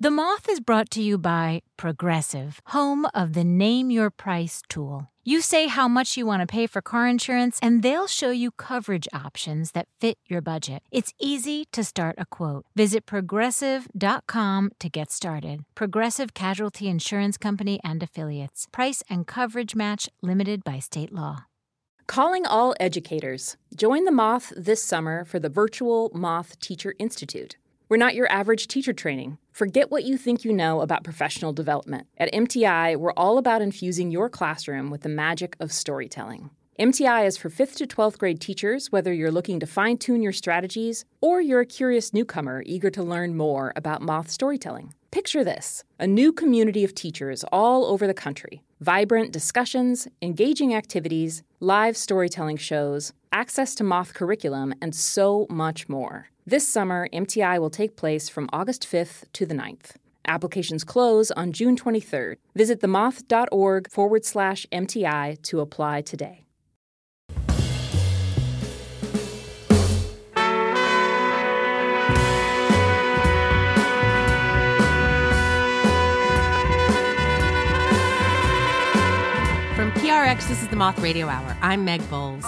[0.00, 5.10] The Moth is brought to you by Progressive, home of the Name Your Price tool.
[5.24, 8.52] You say how much you want to pay for car insurance, and they'll show you
[8.52, 10.84] coverage options that fit your budget.
[10.92, 12.64] It's easy to start a quote.
[12.76, 15.64] Visit progressive.com to get started.
[15.74, 18.68] Progressive Casualty Insurance Company and Affiliates.
[18.70, 21.46] Price and coverage match limited by state law.
[22.06, 23.56] Calling all educators.
[23.74, 27.56] Join the Moth this summer for the virtual Moth Teacher Institute.
[27.90, 29.38] We're not your average teacher training.
[29.50, 32.06] Forget what you think you know about professional development.
[32.18, 36.50] At MTI, we're all about infusing your classroom with the magic of storytelling.
[36.78, 40.34] MTI is for 5th to 12th grade teachers, whether you're looking to fine tune your
[40.34, 44.92] strategies or you're a curious newcomer eager to learn more about moth storytelling.
[45.10, 48.62] Picture this a new community of teachers all over the country.
[48.80, 56.28] Vibrant discussions, engaging activities, live storytelling shows, access to moth curriculum, and so much more.
[56.48, 59.96] This summer, MTI will take place from August 5th to the 9th.
[60.26, 62.36] Applications close on June 23rd.
[62.54, 66.46] Visit themoth.org forward slash MTI to apply today.
[79.74, 81.58] From PRX, this is the Moth Radio Hour.
[81.60, 82.46] I'm Meg Bowles.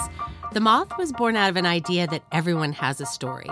[0.55, 3.51] The Moth was born out of an idea that everyone has a story.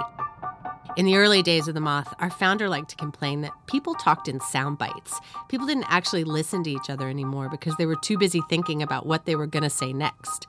[0.98, 4.26] In the early days of The Moth, our founder liked to complain that people talked
[4.26, 5.20] in sound bites.
[5.48, 9.06] People didn't actually listen to each other anymore because they were too busy thinking about
[9.06, 10.48] what they were going to say next.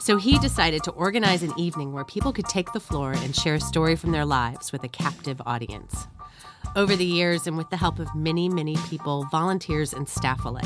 [0.00, 3.54] So he decided to organize an evening where people could take the floor and share
[3.54, 6.08] a story from their lives with a captive audience.
[6.74, 10.64] Over the years, and with the help of many, many people, volunteers, and staff alike,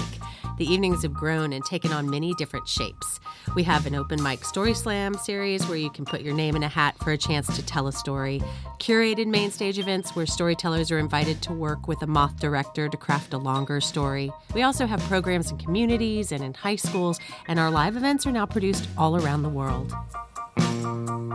[0.60, 3.18] the evenings have grown and taken on many different shapes.
[3.54, 6.62] We have an open mic story slam series where you can put your name in
[6.62, 8.42] a hat for a chance to tell a story,
[8.78, 12.96] curated main stage events where storytellers are invited to work with a moth director to
[12.98, 14.30] craft a longer story.
[14.52, 18.32] We also have programs in communities and in high schools, and our live events are
[18.32, 19.94] now produced all around the world.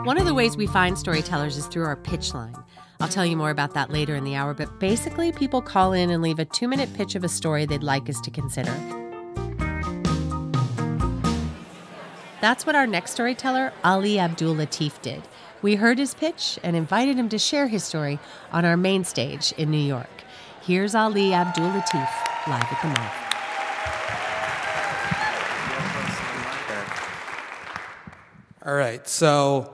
[0.06, 2.56] One of the ways we find storytellers is through our pitch line.
[3.00, 6.12] I'll tell you more about that later in the hour, but basically, people call in
[6.12, 8.72] and leave a two minute pitch of a story they'd like us to consider.
[12.46, 15.24] That's what our next storyteller, Ali Abdullatif, did.
[15.64, 18.20] We heard his pitch and invited him to share his story
[18.52, 20.22] on our main stage in New York.
[20.62, 22.08] Here's Ali Abdullatif,
[22.48, 23.16] live at the Moth.
[28.64, 29.74] All right, so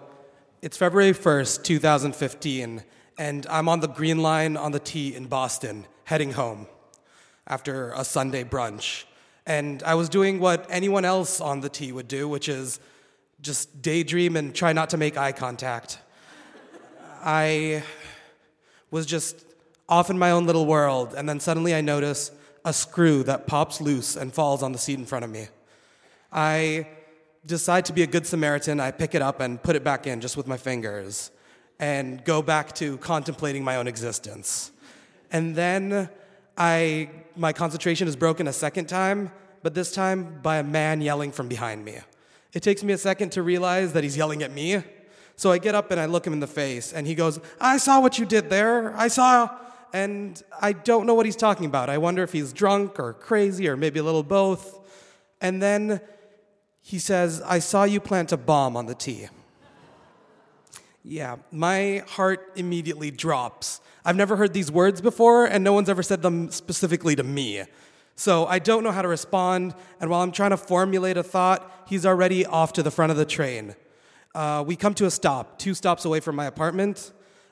[0.61, 2.85] it's February 1st, 2015,
[3.17, 6.67] and I'm on the Green Line on the T in Boston, heading home
[7.45, 9.03] after a Sunday brunch.
[9.45, 12.79] And I was doing what anyone else on the T would do, which is
[13.41, 15.99] just daydream and try not to make eye contact.
[17.23, 17.83] I
[18.91, 19.45] was just
[19.89, 22.31] off in my own little world, and then suddenly I notice
[22.63, 25.47] a screw that pops loose and falls on the seat in front of me.
[26.31, 26.87] I
[27.45, 28.79] decide to be a good Samaritan.
[28.79, 31.31] I pick it up and put it back in just with my fingers
[31.79, 34.71] and go back to contemplating my own existence.
[35.31, 36.09] And then
[36.57, 39.31] I, my concentration is broken a second time,
[39.63, 41.97] but this time by a man yelling from behind me.
[42.53, 44.83] It takes me a second to realize that he's yelling at me.
[45.35, 47.77] So I get up and I look him in the face, and he goes, I
[47.77, 48.95] saw what you did there.
[48.95, 49.49] I saw.
[49.93, 51.89] And I don't know what he's talking about.
[51.89, 54.79] I wonder if he's drunk or crazy or maybe a little both.
[55.41, 55.99] And then
[56.81, 59.27] he says, I saw you plant a bomb on the T.
[61.03, 63.81] Yeah, my heart immediately drops.
[64.05, 67.63] I've never heard these words before, and no one's ever said them specifically to me.
[68.15, 71.85] So I don't know how to respond, and while I'm trying to formulate a thought,
[71.87, 73.75] he's already off to the front of the train.
[74.35, 77.11] Uh, we come to a stop, two stops away from my apartment,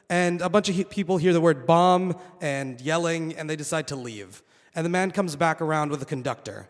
[0.10, 3.88] and a bunch of he- people hear the word bomb and yelling, and they decide
[3.88, 4.44] to leave.
[4.76, 6.70] And the man comes back around with the conductor.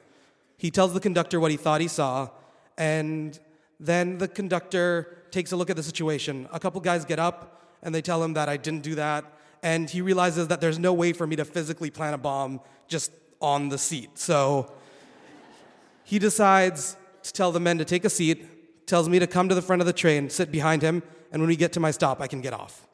[0.57, 2.29] He tells the conductor what he thought he saw,
[2.77, 3.37] and
[3.79, 6.47] then the conductor takes a look at the situation.
[6.51, 9.25] A couple guys get up and they tell him that I didn't do that.
[9.61, 13.11] And he realizes that there's no way for me to physically plant a bomb just
[13.41, 14.17] on the seat.
[14.17, 14.71] So
[16.03, 19.55] he decides to tell the men to take a seat, tells me to come to
[19.55, 22.21] the front of the train, sit behind him, and when we get to my stop,
[22.21, 22.87] I can get off.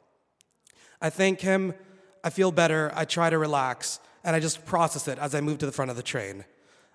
[1.00, 1.74] I thank him,
[2.22, 5.58] I feel better, I try to relax, and I just process it as I move
[5.58, 6.44] to the front of the train.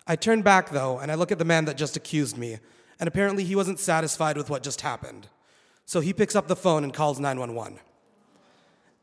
[0.05, 2.59] I turn back though, and I look at the man that just accused me,
[3.01, 5.27] and apparently he wasn't satisfied with what just happened.
[5.85, 7.79] So he picks up the phone and calls 911.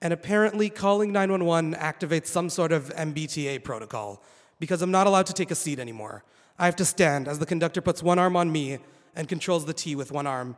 [0.01, 4.23] And apparently, calling 911 activates some sort of MBTA protocol
[4.61, 6.25] because I'm not allowed to take a seat anymore.
[6.59, 8.79] I have to stand as the conductor puts one arm on me
[9.17, 10.57] and controls the T with one arm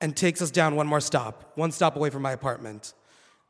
[0.00, 2.94] and takes us down one more stop, one stop away from my apartment.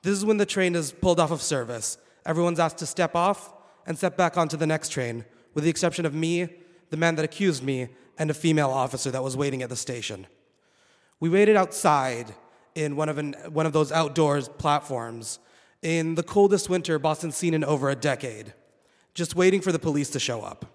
[0.02, 1.96] This is when the train is pulled off of service
[2.28, 3.54] Everyone's asked to step off
[3.86, 5.24] and step back onto the next train,
[5.54, 6.48] with the exception of me,
[6.90, 7.88] the man that accused me,
[8.18, 10.26] and a female officer that was waiting at the station.
[11.20, 12.34] We waited outside
[12.74, 15.38] in one of, an, one of those outdoors platforms
[15.82, 18.52] in the coldest winter Boston's seen in over a decade,
[19.14, 20.66] just waiting for the police to show up.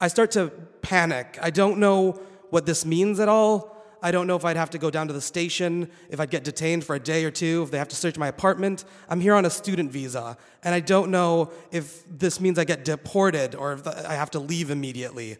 [0.00, 0.48] I start to
[0.82, 1.38] panic.
[1.42, 2.20] I don't know
[2.50, 3.76] what this means at all.
[4.00, 6.44] I don't know if I'd have to go down to the station, if I'd get
[6.44, 8.84] detained for a day or two, if they have to search my apartment.
[9.08, 12.84] I'm here on a student visa, and I don't know if this means I get
[12.84, 15.38] deported or if I have to leave immediately.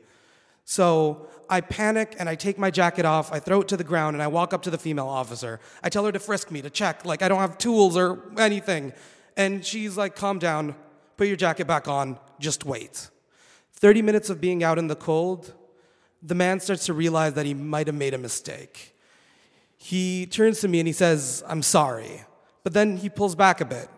[0.71, 4.15] So I panic and I take my jacket off, I throw it to the ground,
[4.15, 5.61] and I walk up to the female officer.
[5.83, 8.93] I tell her to frisk me, to check, like I don't have tools or anything.
[9.35, 10.75] And she's like, calm down,
[11.17, 13.09] put your jacket back on, just wait.
[13.77, 15.55] 30 minutes of being out in the cold,
[16.23, 18.95] the man starts to realize that he might have made a mistake.
[19.79, 22.25] He turns to me and he says, I'm sorry.
[22.63, 23.89] But then he pulls back a bit.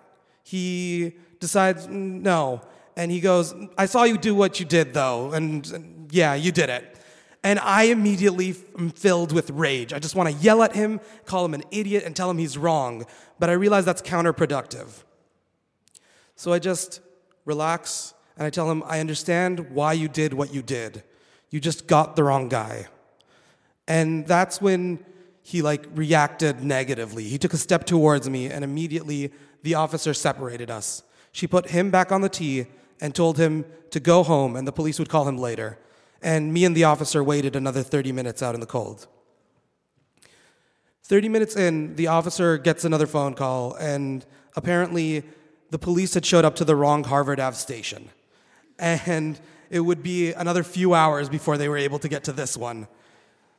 [0.44, 2.60] He decides, "Mm, no.
[2.94, 5.32] And he goes, I saw you do what you did, though.
[5.32, 6.96] And, and yeah, you did it.
[7.42, 9.92] And I immediately am filled with rage.
[9.92, 12.58] I just want to yell at him, call him an idiot, and tell him he's
[12.58, 13.06] wrong.
[13.38, 15.04] But I realize that's counterproductive.
[16.36, 17.00] So I just
[17.44, 21.02] relax and I tell him, I understand why you did what you did.
[21.50, 22.86] You just got the wrong guy.
[23.88, 25.04] And that's when
[25.42, 27.24] he like reacted negatively.
[27.24, 31.02] He took a step towards me and immediately the officer separated us.
[31.32, 32.66] She put him back on the T
[33.00, 35.78] and told him to go home and the police would call him later.
[36.22, 39.06] And me and the officer waited another 30 minutes out in the cold.
[41.04, 44.24] 30 minutes in, the officer gets another phone call, and
[44.54, 45.24] apparently
[45.70, 48.10] the police had showed up to the wrong Harvard Ave station.
[48.78, 49.40] And
[49.70, 52.86] it would be another few hours before they were able to get to this one.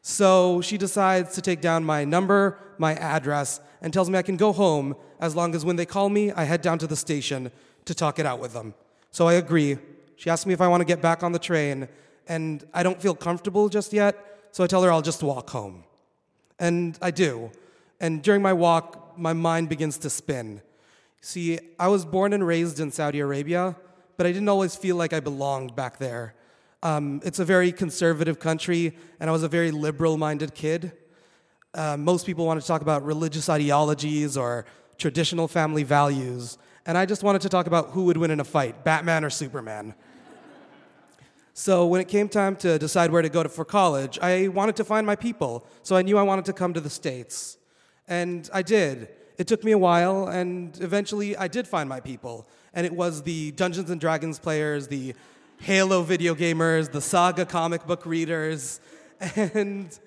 [0.02, 4.38] So she decides to take down my number, my address, and tells me I can
[4.38, 7.52] go home as long as when they call me, I head down to the station
[7.86, 8.74] to talk it out with them.
[9.12, 9.78] So I agree.
[10.16, 11.88] She asks me if I want to get back on the train,
[12.32, 14.14] and I don't feel comfortable just yet,
[14.54, 15.84] so I tell her I'll just walk home.
[16.60, 17.52] And I do.
[18.00, 20.62] And during my walk, my mind begins to spin.
[21.20, 23.76] See, I was born and raised in Saudi Arabia,
[24.16, 26.34] but I didn't always feel like I belonged back there.
[26.84, 30.94] Um, it's a very conservative country, and I was a very liberal minded kid.
[31.74, 34.66] Uh, most people want to talk about religious ideologies or
[34.98, 38.46] traditional family values, and I just wanted to talk about who would win in a
[38.46, 39.96] fight Batman or Superman.
[41.54, 44.76] So when it came time to decide where to go to for college, I wanted
[44.78, 45.66] to find my people.
[45.84, 47.58] So I knew I wanted to come to the States.
[48.08, 49.10] And I did.
[49.38, 52.48] It took me a while, and eventually I did find my people.
[52.74, 55.14] And it was the Dungeons and Dragons players, the
[55.60, 58.80] Halo video gamers, the Saga comic book readers,
[59.36, 59.98] and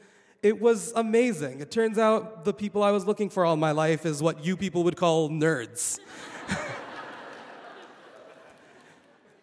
[0.42, 1.60] it was amazing.
[1.60, 4.56] It turns out the people I was looking for all my life is what you
[4.56, 6.00] people would call nerds.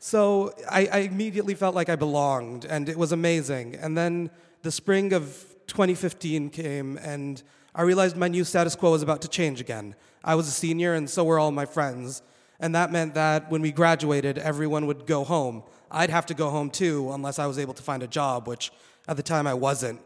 [0.04, 3.76] So I, I, immediately felt like I belonged, and it was amazing.
[3.76, 4.32] And then
[4.64, 7.44] the spring of 2015 came, and
[7.76, 9.94] I realized my new status quo was about to change again.
[10.24, 12.24] I was a senior, and so were all my friends.
[12.60, 15.62] And that meant that when we graduated, everyone would go home.
[15.92, 18.72] I'd have to go home too, unless I was able to find a job, which
[19.08, 20.02] at the time I wasn't.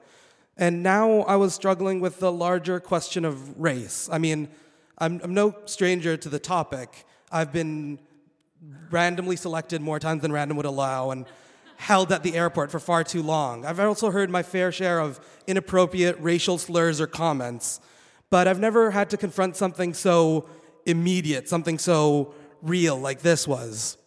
[0.57, 4.09] And now I was struggling with the larger question of race.
[4.12, 4.50] I mean,
[4.97, 7.06] I'm, I'm no stranger to the topic.
[7.31, 8.00] I've been
[8.90, 11.26] randomly selected more times than random would allow and
[11.78, 13.66] held at the airport for far too long.
[13.66, 17.80] I've also heard my fair share of inappropriate racial slurs or comments,
[18.30, 20.47] but I've never had to confront something so
[20.85, 23.97] immediate, something so real like this was.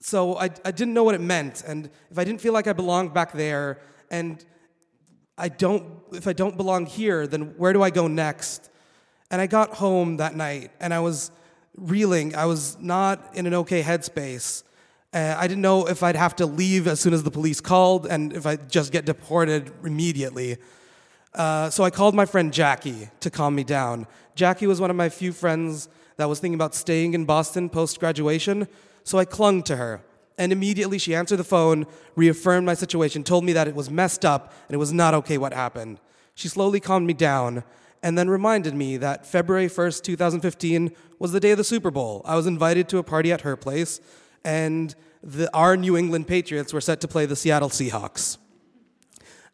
[0.00, 2.72] So I, I didn't know what it meant, and if I didn't feel like I
[2.72, 4.42] belonged back there, and
[5.36, 8.70] I don't, if I don't belong here, then where do I go next?
[9.30, 11.30] And I got home that night, and I was
[11.80, 12.34] reeling.
[12.34, 14.62] I was not in an okay headspace.
[15.12, 18.06] Uh, I didn't know if I'd have to leave as soon as the police called
[18.06, 20.58] and if I'd just get deported immediately.
[21.34, 24.06] Uh, so I called my friend Jackie to calm me down.
[24.34, 27.98] Jackie was one of my few friends that was thinking about staying in Boston post
[27.98, 28.68] graduation,
[29.04, 30.02] so I clung to her.
[30.38, 34.24] And immediately she answered the phone, reaffirmed my situation, told me that it was messed
[34.24, 35.98] up and it was not okay what happened.
[36.34, 37.64] She slowly calmed me down
[38.02, 42.22] and then reminded me that February 1st, 2015 was the day of the Super Bowl.
[42.24, 44.00] I was invited to a party at her place,
[44.44, 48.38] and the, our New England Patriots were set to play the Seattle Seahawks.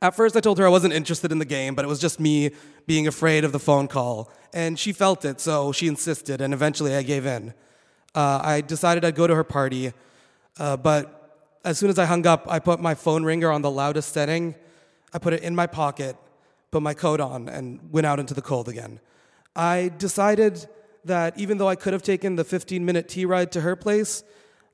[0.00, 2.20] At first, I told her I wasn't interested in the game, but it was just
[2.20, 2.50] me
[2.86, 4.30] being afraid of the phone call.
[4.52, 7.54] And she felt it, so she insisted, and eventually I gave in.
[8.14, 9.92] Uh, I decided I'd go to her party,
[10.58, 11.16] uh, but
[11.64, 14.54] as soon as I hung up, I put my phone ringer on the loudest setting.
[15.12, 16.16] I put it in my pocket,
[16.76, 19.00] put my coat on, and went out into the cold again.
[19.54, 20.66] I decided
[21.06, 24.22] that even though I could have taken the 15 minute T ride to her place,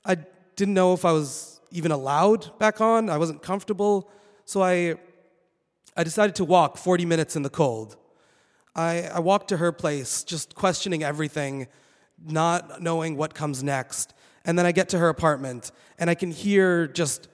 [0.05, 0.17] I
[0.57, 3.09] didn't know if I was even allowed back on.
[3.09, 4.11] I wasn't comfortable.
[4.47, 4.97] So I,
[5.97, 7.97] I decided to walk 40 minutes in the cold.
[8.75, 11.69] I, I walked to her place, just questioning everything,
[12.21, 14.13] not knowing what comes next.
[14.45, 17.29] And then I get to her apartment, and I can hear just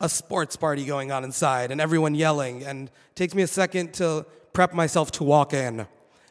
[0.00, 2.64] a sports party going on inside and everyone yelling.
[2.64, 5.86] And it takes me a second to prep myself to walk in.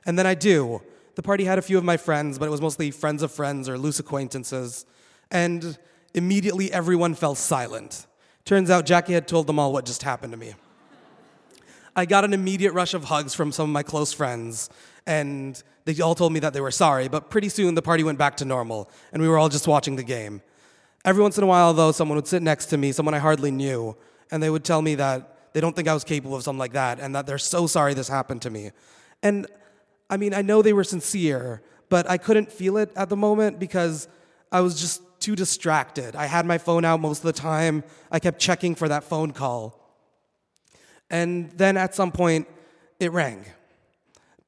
[0.06, 0.82] And then I do.
[1.16, 3.70] The party had a few of my friends, but it was mostly friends of friends
[3.70, 4.86] or loose acquaintances.
[5.32, 5.78] And
[6.14, 8.08] immediately everyone fell silent.
[8.46, 10.54] Turns out Jackie had told them all what just happened to me.
[11.96, 14.70] I got an immediate rush of hugs from some of my close friends,
[15.06, 18.18] and they all told me that they were sorry, but pretty soon the party went
[18.18, 20.42] back to normal, and we were all just watching the game.
[21.06, 23.52] Every once in a while, though, someone would sit next to me, someone I hardly
[23.52, 23.96] knew,
[24.32, 26.74] and they would tell me that they don't think I was capable of something like
[26.74, 28.72] that, and that they're so sorry this happened to me.
[29.22, 29.48] And
[30.10, 33.60] I mean, I know they were sincere, but I couldn't feel it at the moment
[33.60, 34.08] because
[34.52, 36.16] I was just too distracted.
[36.16, 37.84] I had my phone out most of the time.
[38.12, 39.80] I kept checking for that phone call.
[41.10, 42.48] And then at some point,
[43.00, 43.46] it rang.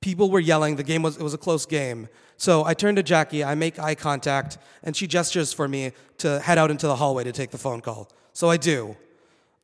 [0.01, 0.75] People were yelling.
[0.75, 2.09] The game was, it was a close game.
[2.37, 6.39] So I turn to Jackie, I make eye contact, and she gestures for me to
[6.39, 8.09] head out into the hallway to take the phone call.
[8.33, 8.97] So I do.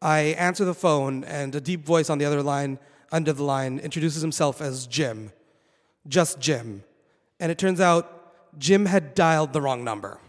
[0.02, 2.80] I answer the phone, and a deep voice on the other line,
[3.12, 5.32] under the line, introduces himself as Jim.
[6.08, 6.84] Just Jim.
[7.40, 10.20] And it turns out Jim had dialed the wrong number.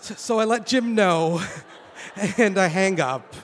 [0.00, 1.42] so I let Jim know,
[2.38, 3.34] and I hang up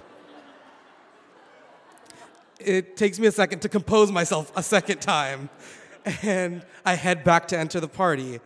[2.61, 5.49] it takes me a second to compose myself a second time.
[6.23, 8.41] And I head back to enter the party.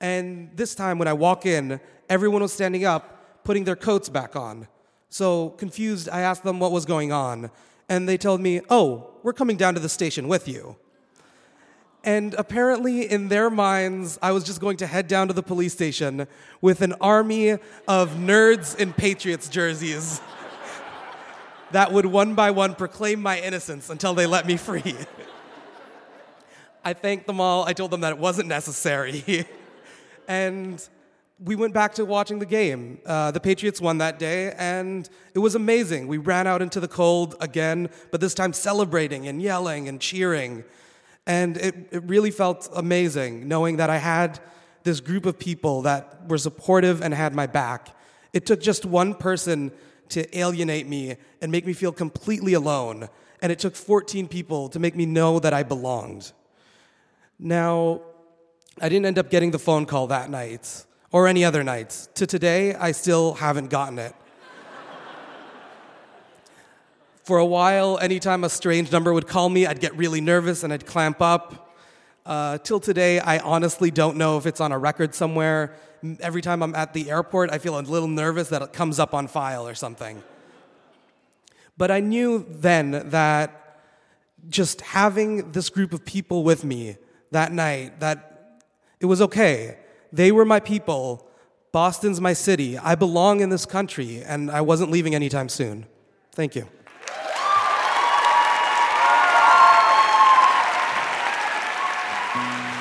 [0.00, 4.36] And this time, when I walk in, everyone was standing up, putting their coats back
[4.36, 4.68] on.
[5.08, 7.50] So, confused, I asked them what was going on.
[7.88, 10.76] And they told me, Oh, we're coming down to the station with you.
[12.02, 15.72] And apparently, in their minds, I was just going to head down to the police
[15.72, 16.26] station
[16.60, 17.52] with an army
[17.88, 20.20] of nerds in Patriots jerseys
[21.72, 24.96] that would one by one proclaim my innocence until they let me free.
[26.84, 27.64] I thanked them all.
[27.64, 29.46] I told them that it wasn't necessary.
[30.28, 30.86] and
[31.42, 32.98] we went back to watching the game.
[33.04, 36.06] Uh, the Patriots won that day, and it was amazing.
[36.06, 40.64] We ran out into the cold again, but this time celebrating and yelling and cheering.
[41.26, 44.38] And it, it really felt amazing knowing that I had
[44.84, 47.96] this group of people that were supportive and had my back.
[48.32, 49.72] It took just one person
[50.10, 53.08] to alienate me and make me feel completely alone.
[53.40, 56.32] And it took 14 people to make me know that I belonged.
[57.38, 58.00] Now,
[58.80, 62.08] I didn't end up getting the phone call that night or any other nights.
[62.14, 64.14] To today, I still haven't gotten it.
[67.24, 70.72] For a while, anytime a strange number would call me, I'd get really nervous and
[70.72, 71.74] I'd clamp up.
[72.26, 75.74] Uh, till today, I honestly don't know if it's on a record somewhere
[76.20, 79.14] every time I'm at the airport, I feel a little nervous that it comes up
[79.14, 80.22] on file or something.
[81.76, 83.80] But I knew then that
[84.48, 86.96] just having this group of people with me
[87.34, 88.58] that night, that
[89.00, 89.76] it was okay.
[90.12, 91.28] They were my people.
[91.72, 92.78] Boston's my city.
[92.78, 95.86] I belong in this country, and I wasn't leaving anytime soon.
[96.32, 96.68] Thank you.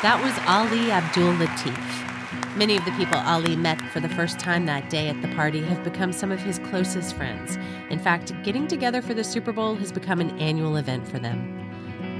[0.04, 2.58] That was Ali Abdullatif.
[2.58, 5.62] Many of the people Ali met for the first time that day at the party
[5.62, 7.58] have become some of his closest friends.
[7.90, 11.63] In fact, getting together for the Super Bowl has become an annual event for them.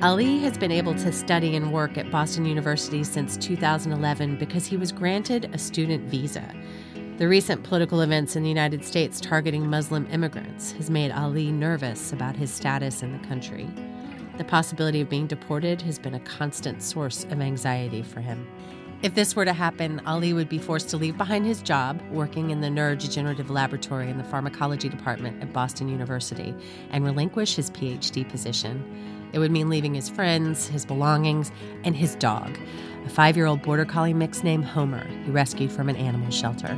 [0.04, 4.76] Ali has been able to study and work at Boston University since 2011 because he
[4.76, 6.54] was granted a student visa.
[7.20, 12.12] The recent political events in the United States targeting Muslim immigrants has made Ali nervous
[12.12, 13.66] about his status in the country.
[14.38, 18.46] The possibility of being deported has been a constant source of anxiety for him.
[19.04, 22.50] If this were to happen, Ali would be forced to leave behind his job working
[22.50, 26.54] in the neurodegenerative laboratory in the pharmacology department at Boston University
[26.90, 29.13] and relinquish his PhD position.
[29.34, 31.52] It would mean leaving his friends, his belongings,
[31.84, 32.58] and his dog,
[33.06, 36.78] a five year old border collie mix named Homer, he rescued from an animal shelter.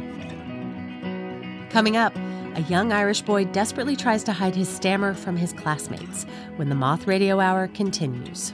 [1.70, 2.16] Coming up,
[2.56, 6.76] a young Irish boy desperately tries to hide his stammer from his classmates when the
[6.76, 8.54] Moth Radio Hour continues.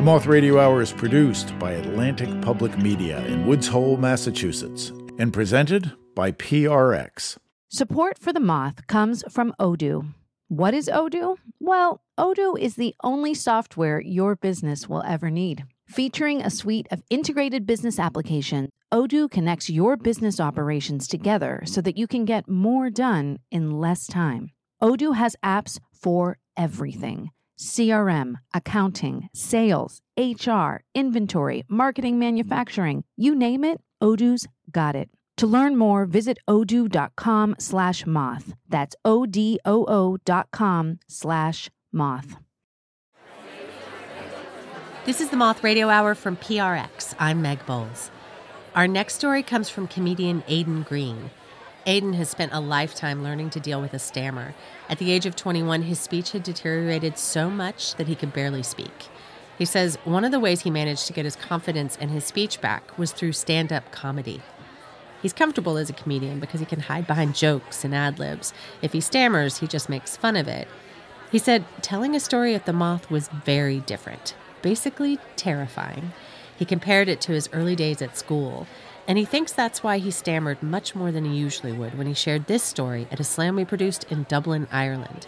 [0.00, 5.30] The Moth Radio Hour is produced by Atlantic Public Media in Woods Hole, Massachusetts, and
[5.30, 7.36] presented by PRX.
[7.68, 10.14] Support for The Moth comes from Odoo.
[10.48, 11.36] What is Odoo?
[11.60, 15.64] Well, Odoo is the only software your business will ever need.
[15.86, 21.98] Featuring a suite of integrated business applications, Odoo connects your business operations together so that
[21.98, 24.48] you can get more done in less time.
[24.82, 33.80] Odoo has apps for everything CRM, accounting, sales, HR, inventory, marketing, manufacturing, you name it,
[34.02, 35.10] Odoo's got it.
[35.36, 38.54] To learn more, visit odoo.com slash moth.
[38.68, 42.36] That's O-D-O-O dot com slash moth.
[45.06, 47.14] This is the Moth Radio Hour from PRX.
[47.18, 48.10] I'm Meg Bowles.
[48.74, 51.30] Our next story comes from comedian Aidan Greene.
[51.90, 54.54] Aidan has spent a lifetime learning to deal with a stammer.
[54.88, 58.62] At the age of 21, his speech had deteriorated so much that he could barely
[58.62, 59.08] speak.
[59.58, 62.60] He says one of the ways he managed to get his confidence and his speech
[62.60, 64.40] back was through stand up comedy.
[65.20, 68.54] He's comfortable as a comedian because he can hide behind jokes and ad libs.
[68.82, 70.68] If he stammers, he just makes fun of it.
[71.32, 76.12] He said telling a story at the Moth was very different, basically terrifying.
[76.56, 78.68] He compared it to his early days at school,
[79.10, 82.14] and he thinks that's why he stammered much more than he usually would when he
[82.14, 85.26] shared this story at a slam we produced in Dublin, Ireland.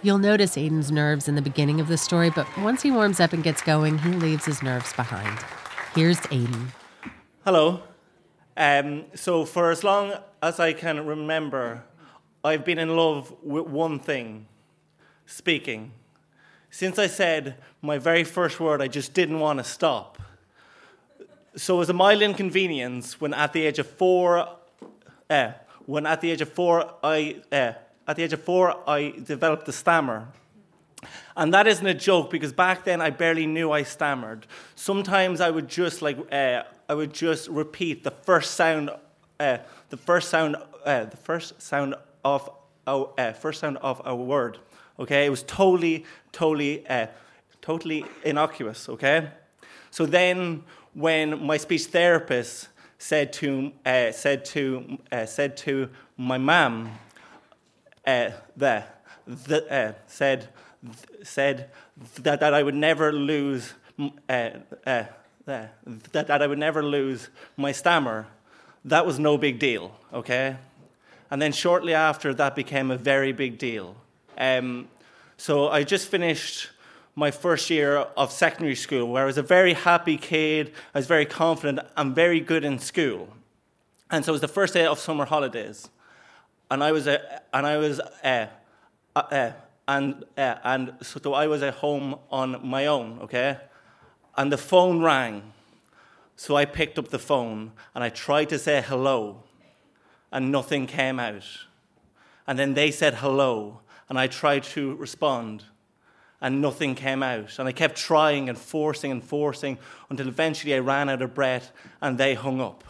[0.00, 3.34] You'll notice Aidan's nerves in the beginning of the story, but once he warms up
[3.34, 5.38] and gets going, he leaves his nerves behind.
[5.94, 6.72] Here's Aidan.
[7.44, 7.82] Hello.
[8.56, 11.84] Um, so, for as long as I can remember,
[12.42, 14.46] I've been in love with one thing
[15.26, 15.92] speaking.
[16.70, 20.16] Since I said my very first word, I just didn't want to stop.
[21.56, 24.48] So it was a mild inconvenience when at the age of four,
[25.30, 25.52] uh,
[25.86, 27.72] when at the age of four, I, uh,
[28.06, 30.28] at the age of four, I developed the stammer.
[31.36, 34.46] And that isn't a joke because back then I barely knew I stammered.
[34.74, 38.90] Sometimes I would just like, uh, I would just repeat the first sound,
[39.40, 42.50] uh, the first sound, the first sound of,
[42.86, 44.58] uh, first sound of a word.
[44.98, 46.84] Okay, it was totally, totally,
[47.62, 48.88] totally innocuous.
[48.88, 49.28] Okay,
[49.90, 50.64] so then
[50.98, 56.90] when my speech therapist said to, uh, said to, uh, said to my mum
[58.04, 60.48] uh, that, that uh, said,
[61.22, 61.70] said
[62.16, 63.74] that, that I would never lose
[64.28, 64.50] uh,
[64.86, 65.04] uh,
[65.46, 65.72] that,
[66.12, 68.26] that I would never lose my stammer,
[68.84, 70.56] that was no big deal, okay?
[71.30, 73.96] And then shortly after, that became a very big deal.
[74.36, 74.88] Um,
[75.36, 76.70] so I just finished
[77.18, 81.08] my first year of secondary school, where I was a very happy kid, I was
[81.08, 83.28] very confident, and very good in school.
[84.08, 85.88] And so it was the first day of summer holidays,
[86.70, 87.18] and I was, uh,
[87.52, 88.46] and I was, uh,
[89.16, 89.52] uh, uh
[89.88, 93.58] and uh, and so I was at home on my own, okay,
[94.36, 95.52] and the phone rang,
[96.36, 99.42] so I picked up the phone and I tried to say hello,
[100.30, 101.66] and nothing came out,
[102.46, 105.64] and then they said hello, and I tried to respond
[106.40, 107.58] and nothing came out.
[107.58, 109.78] And I kept trying and forcing and forcing
[110.10, 112.84] until eventually I ran out of breath and they hung up.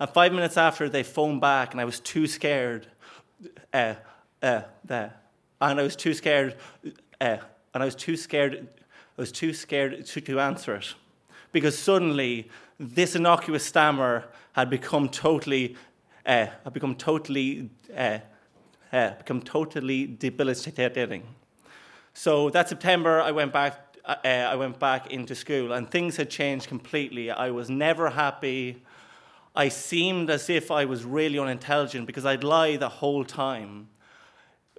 [0.00, 2.86] And five minutes after, they phoned back, and I was too scared.
[3.72, 3.94] Uh,
[4.42, 5.10] uh, and
[5.60, 6.54] I was too scared.
[7.20, 7.38] Uh,
[7.74, 8.68] and I was too scared.
[9.16, 10.94] I was too scared to, to answer it,
[11.50, 15.74] because suddenly this innocuous stammer had become totally,
[16.24, 18.18] uh, had become totally, uh,
[18.92, 21.24] become totally debilitating.
[22.18, 23.96] So that September, I went back.
[24.04, 27.30] Uh, I went back into school, and things had changed completely.
[27.30, 28.82] I was never happy.
[29.54, 33.86] I seemed as if I was really unintelligent because I'd lie the whole time.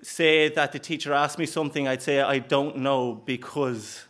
[0.01, 4.03] Say that the teacher asked me something, I'd say I don't know because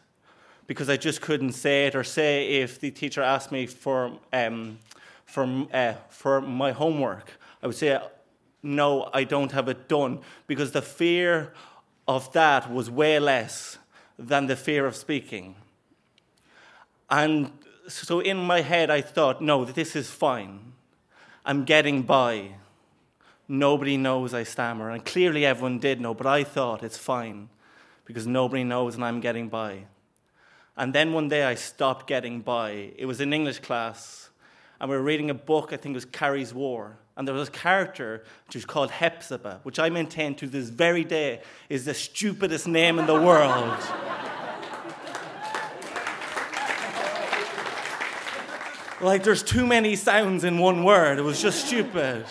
[0.66, 4.80] because I just couldn't say it, or say if the teacher asked me for um,
[5.26, 8.00] for uh, for my homework, I would say
[8.64, 11.54] no, I don't have it done because the fear
[12.10, 13.78] of that was way less
[14.18, 15.56] than the fear of speaking.
[17.08, 17.52] And
[17.88, 20.74] so in my head, I thought, no, this is fine.
[21.46, 22.56] I'm getting by.
[23.48, 24.90] Nobody knows I stammer.
[24.90, 27.50] And clearly everyone did know, but I thought it's fine
[28.06, 29.86] because nobody knows and I'm getting by.
[30.76, 32.92] And then one day I stopped getting by.
[32.98, 34.32] It was in English class,
[34.82, 36.98] and we were reading a book, I think it was Carrie's War.
[37.20, 41.04] And there was a character which was called Hephzibah, which I maintain to this very
[41.04, 43.78] day is the stupidest name in the world.
[49.02, 51.20] like, there's too many sounds in one word.
[51.20, 52.26] It was just stupid.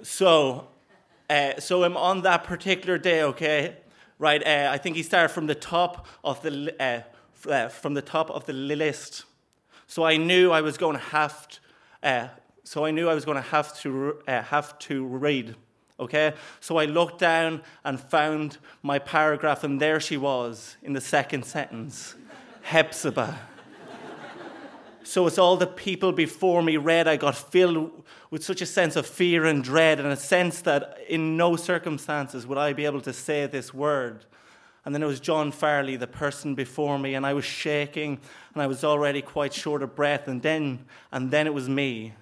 [0.00, 0.68] So,
[1.28, 3.76] uh, so I'm on that particular day, okay?
[4.18, 7.02] Right, uh, I think he started from the top of the uh,
[7.50, 9.24] uh from the top of the list.
[9.86, 11.58] So I knew I was going to have to,
[12.02, 12.28] uh,
[12.64, 15.56] so I knew I was going to have to uh, have to read.
[15.98, 16.34] Okay?
[16.60, 21.44] So I looked down and found my paragraph, and there she was in the second
[21.44, 22.14] sentence
[22.62, 23.36] Hephzibah.
[25.04, 28.94] So as all the people before me read, I got filled with such a sense
[28.94, 33.00] of fear and dread, and a sense that in no circumstances would I be able
[33.02, 34.24] to say this word.
[34.84, 38.18] And then it was John Farley, the person before me, and I was shaking,
[38.52, 42.14] and I was already quite short of breath, and then, and then it was me.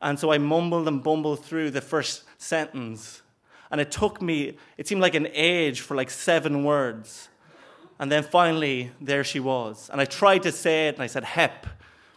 [0.00, 3.22] And so I mumbled and bumbled through the first sentence,
[3.70, 7.28] and it took me, it seemed like an age for like seven words.
[7.98, 9.88] And then finally, there she was.
[9.90, 11.66] And I tried to say it, and I said, Hep.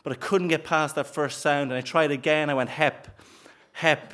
[0.03, 1.71] But I couldn't get past that first sound.
[1.71, 2.49] And I tried again.
[2.49, 3.19] I went, Hep,
[3.71, 4.13] Hep,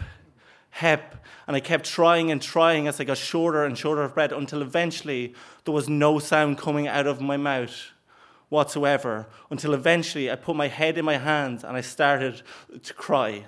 [0.72, 1.24] Hep.
[1.48, 4.62] And I kept trying and trying as I got shorter and shorter of breath until
[4.62, 5.34] eventually
[5.66, 7.92] there was no sound coming out of my mouth
[8.50, 9.28] whatsoever.
[9.50, 12.42] Until eventually I put my head in my hands and I started
[12.84, 13.46] to cry.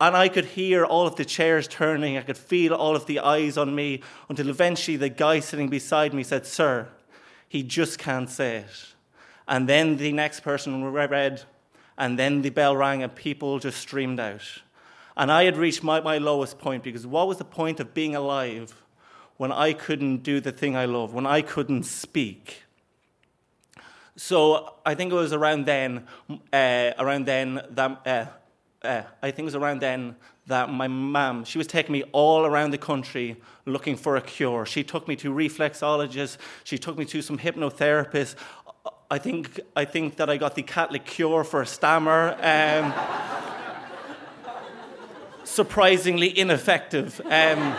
[0.00, 2.16] And I could hear all of the chairs turning.
[2.16, 6.14] I could feel all of the eyes on me until eventually the guy sitting beside
[6.14, 6.88] me said, Sir,
[7.48, 8.94] he just can't say it.
[9.48, 11.42] And then the next person read,
[11.96, 14.62] and then the bell rang, and people just streamed out.
[15.18, 18.14] And I had reached my, my lowest point because what was the point of being
[18.14, 18.82] alive
[19.36, 22.62] when I couldn't do the thing I love, when I couldn't speak?
[24.14, 26.06] So I think it was around then,
[26.52, 28.26] uh, around then that uh,
[28.86, 30.14] uh, I think it was around then
[30.46, 34.64] that my mum, she was taking me all around the country looking for a cure.
[34.64, 38.34] She took me to reflexologists, she took me to some hypnotherapists.
[39.10, 42.36] I think, I think that I got the Catholic cure for a stammer.
[42.40, 43.47] Um,
[45.48, 47.20] surprisingly ineffective.
[47.24, 47.72] Um,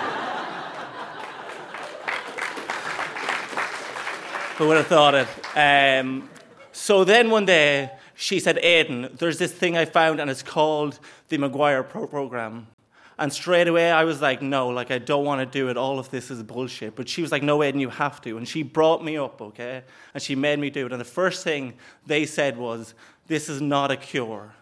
[4.57, 5.27] who would have thought it?
[5.55, 6.29] Um,
[6.71, 10.99] so then one day, she said, Aidan, there's this thing I found and it's called
[11.29, 12.67] the McGuire Pro Program.
[13.17, 15.77] And straight away I was like, no, like I don't want to do it.
[15.77, 16.95] All of this is bullshit.
[16.95, 18.37] But she was like, no, Aidan, you have to.
[18.37, 19.83] And she brought me up, okay?
[20.13, 20.91] And she made me do it.
[20.91, 22.93] And the first thing they said was,
[23.27, 24.53] this is not a cure.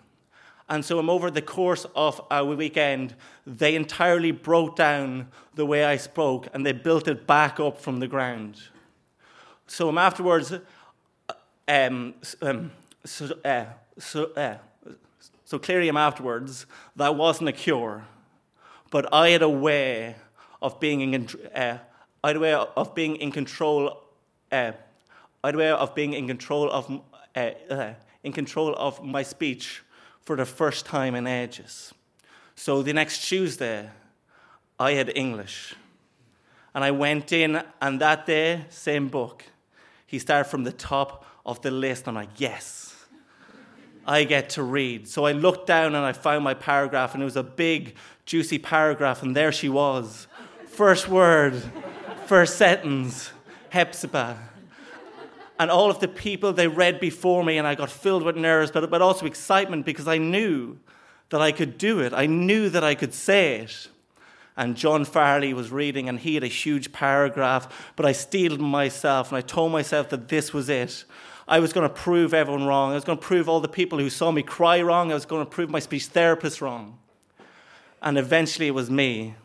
[0.70, 5.86] And so I'm over the course of a weekend, they entirely broke down the way
[5.86, 8.62] I spoke and they built it back up from the ground.
[9.66, 10.54] So I'm afterwards,
[11.68, 12.72] um, um,
[13.06, 13.66] so, uh,
[13.98, 14.58] so, uh,
[15.46, 16.66] so clearly, afterwards,
[16.98, 18.06] that wasn't a cure,
[18.92, 20.16] but I had a way
[20.62, 21.78] of being in, uh,
[22.24, 24.04] I had a way of being in control.
[24.52, 24.74] Uh,
[25.44, 27.02] I had a way of being in control of,
[27.36, 29.84] uh, uh, in control of my speech
[30.28, 31.94] for the first time in ages.
[32.54, 33.90] So the next Tuesday,
[34.78, 35.74] I had English.
[36.76, 39.46] And I went in, and that day, same book.
[40.06, 42.10] He started from the top of the list.
[42.10, 42.94] I'm like, yes,
[44.06, 45.08] I get to read.
[45.08, 48.60] So I looked down and I found my paragraph, and it was a big, juicy
[48.60, 50.28] paragraph, and there she was.
[50.68, 51.54] First word,
[52.26, 53.32] first sentence,
[53.70, 54.36] Hephzibah.
[55.60, 58.72] And all of the people they read before me, and I got filled with nerves,
[58.72, 60.78] but, but also excitement because I knew
[61.30, 62.14] that I could do it.
[62.14, 63.90] I knew that I could say it.
[64.56, 69.30] And John Farley was reading, and he had a huge paragraph, but I steeled myself
[69.30, 71.06] and I told myself that this was it.
[71.48, 72.92] I was going to prove everyone wrong.
[72.92, 75.12] I was going to prove all the people who saw me cry wrong.
[75.12, 76.98] I was going to prove my speech therapist wrong.
[78.02, 79.36] And eventually it was me.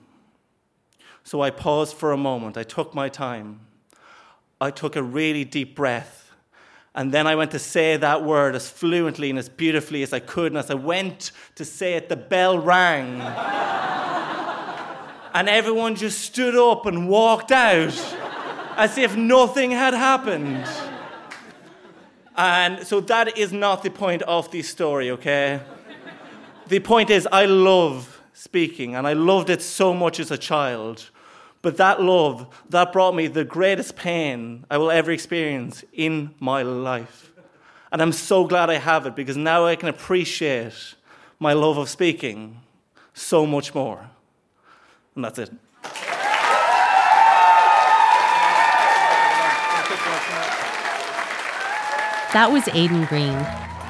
[1.24, 2.56] So I paused for a moment.
[2.56, 3.60] I took my time.
[4.62, 6.30] I took a really deep breath.
[6.94, 10.20] And then I went to say that word as fluently and as beautifully as I
[10.20, 10.52] could.
[10.52, 13.20] And as I went to say it, the bell rang.
[15.34, 18.16] and everyone just stood up and walked out
[18.76, 20.64] as if nothing had happened.
[22.36, 25.60] And so that is not the point of this story, okay?
[26.68, 31.10] the point is, I love speaking, and I loved it so much as a child.
[31.62, 36.62] But that love, that brought me the greatest pain I will ever experience in my
[36.62, 37.32] life.
[37.92, 40.94] And I'm so glad I have it because now I can appreciate
[41.38, 42.60] my love of speaking
[43.14, 44.10] so much more.
[45.14, 45.50] And that's it.
[52.32, 53.46] That was Aidan Greene.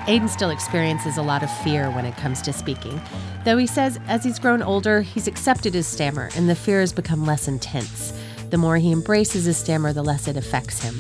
[0.09, 3.01] Aidan still experiences a lot of fear when it comes to speaking,
[3.45, 6.93] though he says as he's grown older, he's accepted his stammer and the fear has
[6.93, 8.13] become less intense.
[8.51, 10.95] The more he embraces his stammer, the less it affects him.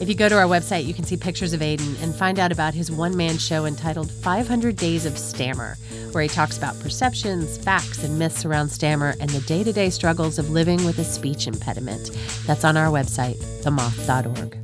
[0.00, 2.52] If you go to our website, you can see pictures of Aidan and find out
[2.52, 5.76] about his one man show entitled 500 Days of Stammer,
[6.12, 9.90] where he talks about perceptions, facts, and myths around stammer and the day to day
[9.90, 12.10] struggles of living with a speech impediment.
[12.46, 14.59] That's on our website, themoth.org.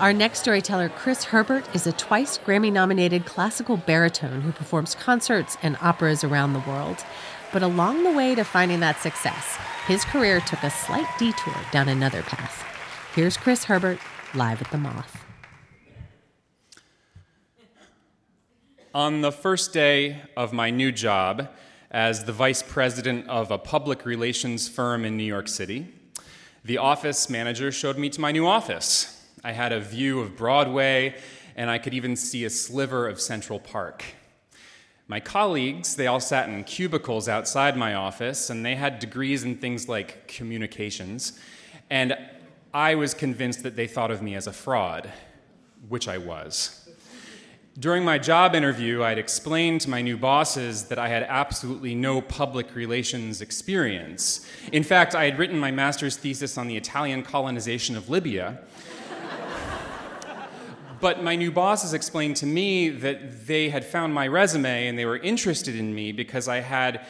[0.00, 5.58] Our next storyteller, Chris Herbert, is a twice Grammy nominated classical baritone who performs concerts
[5.60, 7.04] and operas around the world.
[7.52, 9.58] But along the way to finding that success,
[9.88, 12.64] his career took a slight detour down another path.
[13.12, 13.98] Here's Chris Herbert
[14.34, 15.24] live at the Moth.
[18.94, 21.48] On the first day of my new job
[21.90, 25.92] as the vice president of a public relations firm in New York City,
[26.64, 29.17] the office manager showed me to my new office.
[29.44, 31.16] I had a view of Broadway,
[31.56, 34.04] and I could even see a sliver of Central Park.
[35.06, 39.56] My colleagues, they all sat in cubicles outside my office, and they had degrees in
[39.56, 41.38] things like communications.
[41.88, 42.16] And
[42.74, 45.10] I was convinced that they thought of me as a fraud,
[45.88, 46.88] which I was.
[47.78, 52.20] During my job interview, I'd explained to my new bosses that I had absolutely no
[52.20, 54.44] public relations experience.
[54.72, 58.58] In fact, I had written my master's thesis on the Italian colonization of Libya.
[61.00, 65.04] But my new bosses explained to me that they had found my resume and they
[65.04, 67.06] were interested in me because I had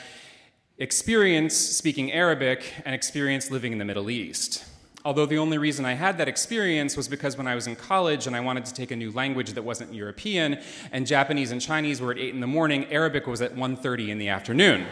[0.78, 4.64] experience speaking Arabic and experience living in the Middle East.
[5.04, 8.26] Although the only reason I had that experience was because when I was in college
[8.26, 10.60] and I wanted to take a new language that wasn't European,
[10.92, 14.18] and Japanese and Chinese were at 8 in the morning, Arabic was at 1.30 in
[14.18, 14.86] the afternoon.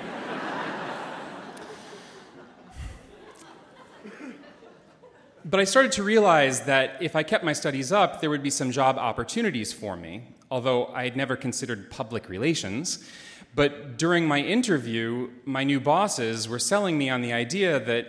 [5.48, 8.50] But I started to realize that if I kept my studies up, there would be
[8.50, 13.08] some job opportunities for me, although I had never considered public relations.
[13.54, 18.08] But during my interview, my new bosses were selling me on the idea that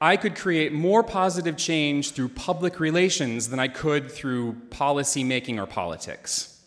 [0.00, 5.60] I could create more positive change through public relations than I could through policy making
[5.60, 6.60] or politics.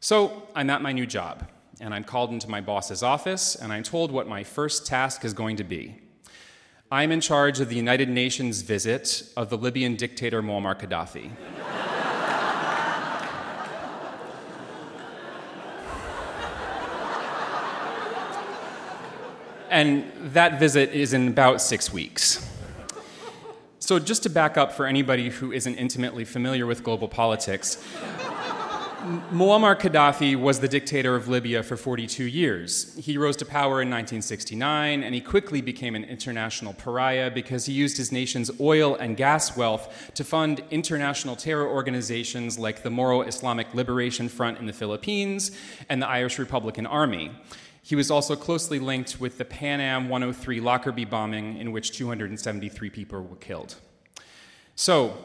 [0.00, 1.48] So I'm at my new job,
[1.80, 5.32] and I'm called into my boss's office, and I'm told what my first task is
[5.32, 6.02] going to be.
[6.92, 11.30] I'm in charge of the United Nations visit of the Libyan dictator Muammar Gaddafi.
[19.70, 22.46] and that visit is in about six weeks.
[23.78, 27.82] So, just to back up for anybody who isn't intimately familiar with global politics,
[29.02, 32.94] Muammar Gaddafi was the dictator of Libya for 42 years.
[32.96, 37.72] He rose to power in 1969, and he quickly became an international pariah because he
[37.72, 43.22] used his nation's oil and gas wealth to fund international terror organizations like the Moro
[43.22, 45.50] Islamic Liberation Front in the Philippines
[45.88, 47.32] and the Irish Republican Army.
[47.82, 52.88] He was also closely linked with the Pan Am 103 Lockerbie bombing, in which 273
[52.90, 53.74] people were killed.
[54.76, 55.16] So,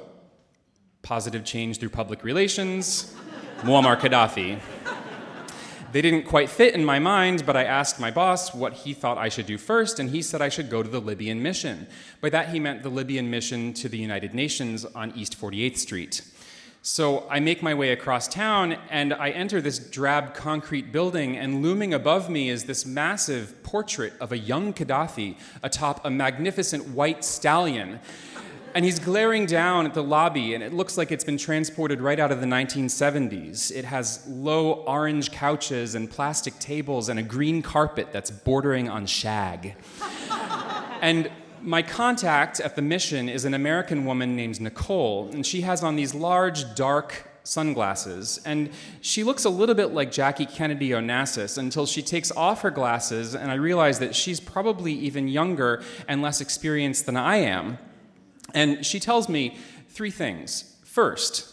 [1.03, 3.15] positive change through public relations,
[3.61, 4.59] Muammar Gaddafi.
[5.91, 9.17] They didn't quite fit in my mind, but I asked my boss what he thought
[9.17, 11.87] I should do first, and he said I should go to the Libyan mission.
[12.21, 16.21] By that, he meant the Libyan mission to the United Nations on East 48th Street.
[16.83, 21.63] So I make my way across town and I enter this drab concrete building, and
[21.63, 27.25] looming above me is this massive portrait of a young Gaddafi atop a magnificent white
[27.25, 27.99] stallion.
[28.77, 32.19] And he's glaring down at the lobby, and it looks like it's been transported right
[32.19, 33.71] out of the 1970s.
[33.75, 39.07] It has low orange couches and plastic tables and a green carpet that's bordering on
[39.07, 39.73] shag.
[41.01, 45.81] and my contact at the mission is an American woman named Nicole, and she has
[45.81, 48.39] on these large, dark sunglasses.
[48.45, 48.69] And
[49.01, 53.33] she looks a little bit like Jackie Kennedy Onassis until she takes off her glasses,
[53.33, 57.79] and I realize that she's probably even younger and less experienced than I am.
[58.57, 59.55] And she tells me
[59.87, 60.77] three things.
[60.83, 61.47] First,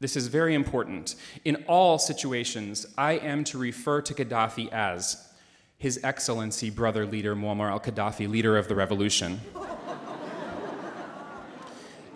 [0.00, 1.14] this is very important.
[1.44, 5.28] In all situations, I am to refer to Gaddafi as
[5.76, 9.38] his Excellency, brother leader Muammar al Gaddafi, leader of the revolution.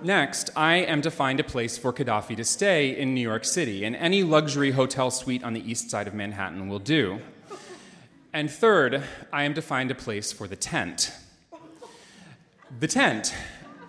[0.03, 3.85] Next, I am to find a place for Gaddafi to stay in New York City,
[3.85, 7.21] and any luxury hotel suite on the east side of Manhattan will do.
[8.33, 9.03] And third,
[9.35, 11.13] I am to find a place for the tent.
[12.81, 13.35] The tent.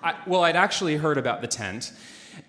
[0.06, 1.91] I, well, I'd actually heard about the tent.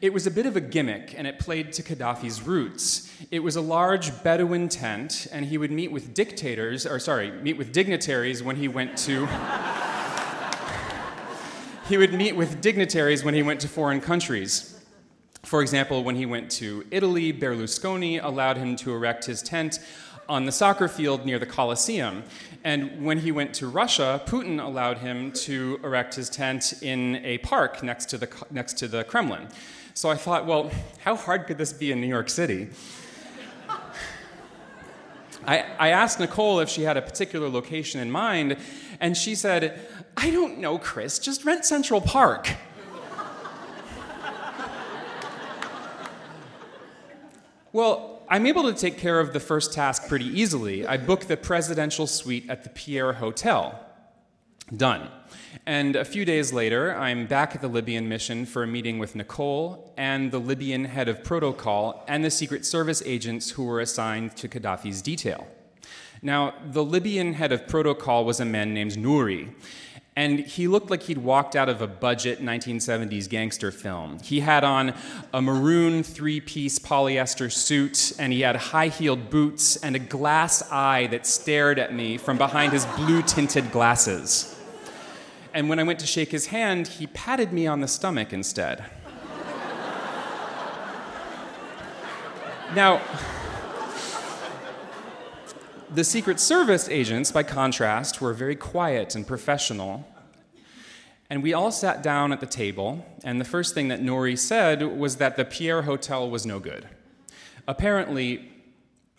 [0.03, 3.11] It was a bit of a gimmick, and it played to Gaddafi's roots.
[3.31, 7.57] It was a large Bedouin tent, and he would meet with dictators, or sorry, meet
[7.57, 9.25] with dignitaries when he went to.
[11.89, 14.79] he would meet with dignitaries when he went to foreign countries.
[15.43, 19.79] For example, when he went to Italy, Berlusconi allowed him to erect his tent
[20.29, 22.25] on the soccer field near the Colosseum.
[22.67, 27.39] And when he went to Russia, Putin allowed him to erect his tent in a
[27.39, 29.47] park next to the, next to the Kremlin.
[29.95, 30.73] So I thought, well,
[31.05, 32.71] how hard could this be in New York City?
[35.47, 38.57] I, I asked Nicole if she had a particular location in mind,
[38.99, 39.81] and she said,
[40.17, 42.49] I don't know, Chris, just rent Central Park.
[47.73, 50.85] Well, I'm able to take care of the first task pretty easily.
[50.85, 53.79] I book the presidential suite at the Pierre Hotel.
[54.77, 55.09] Done.
[55.65, 59.15] And a few days later, I'm back at the Libyan mission for a meeting with
[59.15, 64.37] Nicole and the Libyan head of protocol and the Secret Service agents who were assigned
[64.39, 65.47] to Gaddafi's detail.
[66.21, 69.55] Now, the Libyan head of protocol was a man named Nouri,
[70.19, 74.19] and he looked like he'd walked out of a budget 1970s gangster film.
[74.21, 74.95] He had on
[75.35, 80.63] a maroon three piece polyester suit, and he had high heeled boots and a glass
[80.73, 84.59] eye that stared at me from behind his blue tinted glasses.
[85.53, 88.85] And when I went to shake his hand, he patted me on the stomach instead.
[92.75, 93.03] now,
[95.91, 100.07] the Secret Service agents, by contrast, were very quiet and professional.
[101.29, 104.83] And we all sat down at the table, and the first thing that Nouri said
[104.83, 106.89] was that the Pierre Hotel was no good.
[107.67, 108.51] Apparently,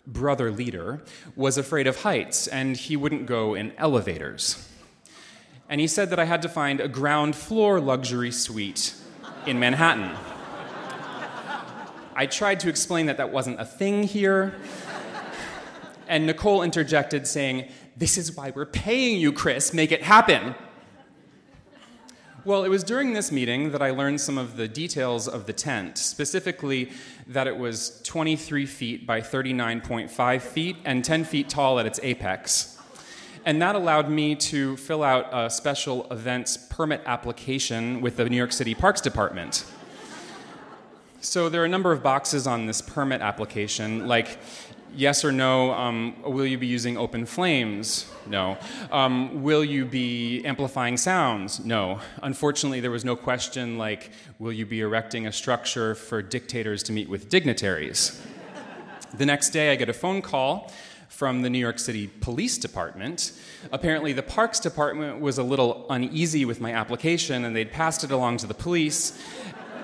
[0.06, 1.02] brother leader
[1.36, 4.68] was afraid of heights, and he wouldn't go in elevators
[5.68, 8.94] and he said that I had to find a ground floor luxury suite
[9.46, 10.16] in Manhattan.
[12.16, 14.54] I tried to explain that that wasn't a thing here,
[16.08, 20.54] and Nicole interjected, saying, This is why we're paying you, Chris, make it happen.
[22.44, 25.52] Well, it was during this meeting that I learned some of the details of the
[25.52, 26.90] tent, specifically
[27.26, 32.78] that it was 23 feet by 39.5 feet and 10 feet tall at its apex.
[33.44, 38.36] And that allowed me to fill out a special events permit application with the New
[38.36, 39.64] York City Parks Department.
[41.20, 44.38] So there are a number of boxes on this permit application, like
[44.94, 48.10] yes or no, um, will you be using open flames?
[48.26, 48.58] No.
[48.90, 51.64] Um, will you be amplifying sounds?
[51.64, 52.00] No.
[52.22, 56.92] Unfortunately, there was no question like, will you be erecting a structure for dictators to
[56.92, 58.20] meet with dignitaries?
[59.16, 60.70] the next day, I get a phone call
[61.08, 63.32] from the New York City Police Department.
[63.72, 68.10] Apparently, the Parks Department was a little uneasy with my application and they'd passed it
[68.10, 69.18] along to the police.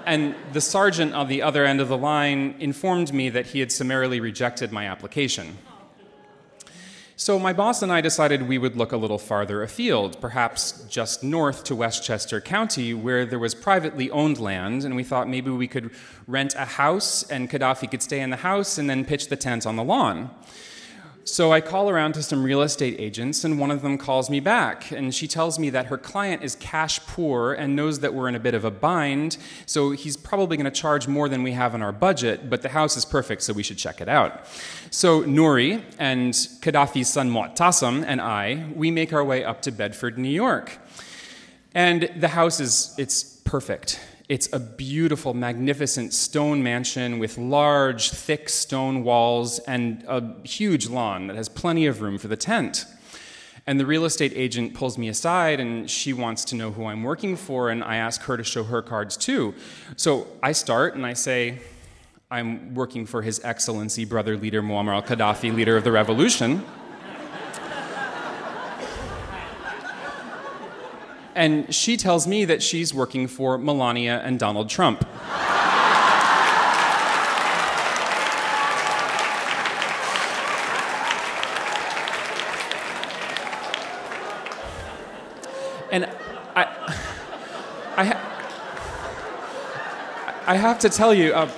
[0.07, 3.73] And the sergeant on the other end of the line informed me that he had
[3.73, 5.57] summarily rejected my application.
[7.17, 11.23] So, my boss and I decided we would look a little farther afield, perhaps just
[11.23, 15.69] north to Westchester County, where there was privately owned land, and we thought maybe we
[15.69, 15.93] could
[16.27, 19.65] rent a house and Gaddafi could stay in the house and then pitch the tent
[19.65, 20.29] on the lawn.
[21.27, 24.41] So I call around to some real estate agents, and one of them calls me
[24.41, 28.29] back, and she tells me that her client is cash poor and knows that we're
[28.29, 31.53] in a bit of a bind, so he's probably going to charge more than we
[31.53, 34.45] have in our budget, but the house is perfect, so we should check it out.
[34.91, 40.19] So Nouri and Gaddafi's son Mu'tasim and I, we make our way up to Bedford,
[40.19, 40.79] New York.
[41.75, 43.99] And the house is it's perfect.
[44.27, 51.27] It's a beautiful, magnificent stone mansion with large, thick stone walls and a huge lawn
[51.27, 52.87] that has plenty of room for the tent.
[53.67, 57.03] And the real estate agent pulls me aside and she wants to know who I'm
[57.03, 59.55] working for, and I ask her to show her cards too.
[59.97, 61.59] So I start and I say,
[62.31, 66.65] I'm working for His Excellency, brother leader Muammar al Gaddafi, leader of the revolution.
[71.35, 75.05] And she tells me that she's working for Melania and Donald Trump.
[85.95, 86.07] and
[86.57, 86.65] I,
[87.97, 88.21] I,
[90.49, 91.49] I have to tell you, uh,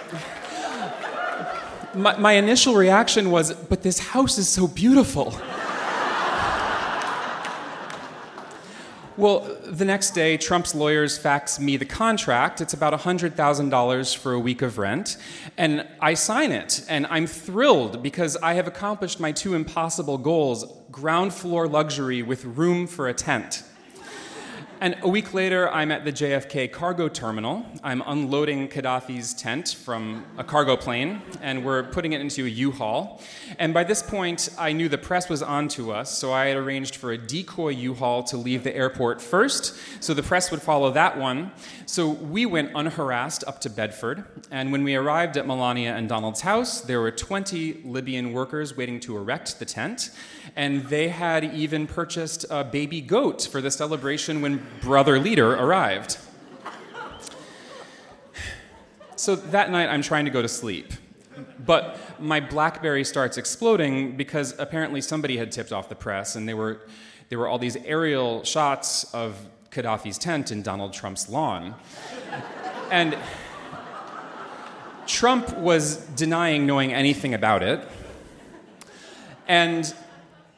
[1.94, 5.34] my, my initial reaction was, but this house is so beautiful.
[9.18, 12.60] Well, the next day, Trump's lawyers fax me the contract.
[12.60, 15.16] It's about $100,000 for a week of rent.
[15.56, 16.84] And I sign it.
[16.86, 22.44] And I'm thrilled because I have accomplished my two impossible goals ground floor luxury with
[22.44, 23.62] room for a tent.
[24.78, 27.64] And a week later, I'm at the JFK cargo terminal.
[27.82, 33.22] I'm unloading Gaddafi's tent from a cargo plane, and we're putting it into a U-Haul.
[33.58, 36.58] And by this point, I knew the press was on to us, so I had
[36.58, 40.90] arranged for a decoy U-Haul to leave the airport first, so the press would follow
[40.90, 41.52] that one.
[41.86, 46.42] So we went unharassed up to Bedford, and when we arrived at Melania and Donald's
[46.42, 50.10] house, there were 20 Libyan workers waiting to erect the tent,
[50.54, 56.18] and they had even purchased a baby goat for the celebration when brother leader arrived.
[59.16, 60.92] So that night, I'm trying to go to sleep.
[61.64, 66.56] But my Blackberry starts exploding because apparently somebody had tipped off the press, and there
[66.56, 66.82] were,
[67.28, 69.36] there were all these aerial shots of
[69.70, 71.74] Gaddafi's tent in Donald Trump's lawn.
[72.90, 73.16] and
[75.06, 77.86] Trump was denying knowing anything about it.
[79.48, 79.94] And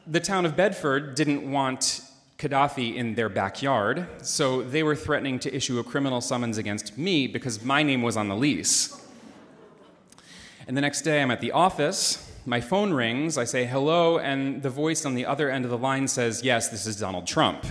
[0.07, 2.01] the town of Bedford didn't want
[2.39, 7.27] Gaddafi in their backyard, so they were threatening to issue a criminal summons against me
[7.27, 9.05] because my name was on the lease.
[10.65, 12.31] And the next day, I'm at the office.
[12.45, 13.37] My phone rings.
[13.37, 16.69] I say hello, and the voice on the other end of the line says, Yes,
[16.69, 17.65] this is Donald Trump.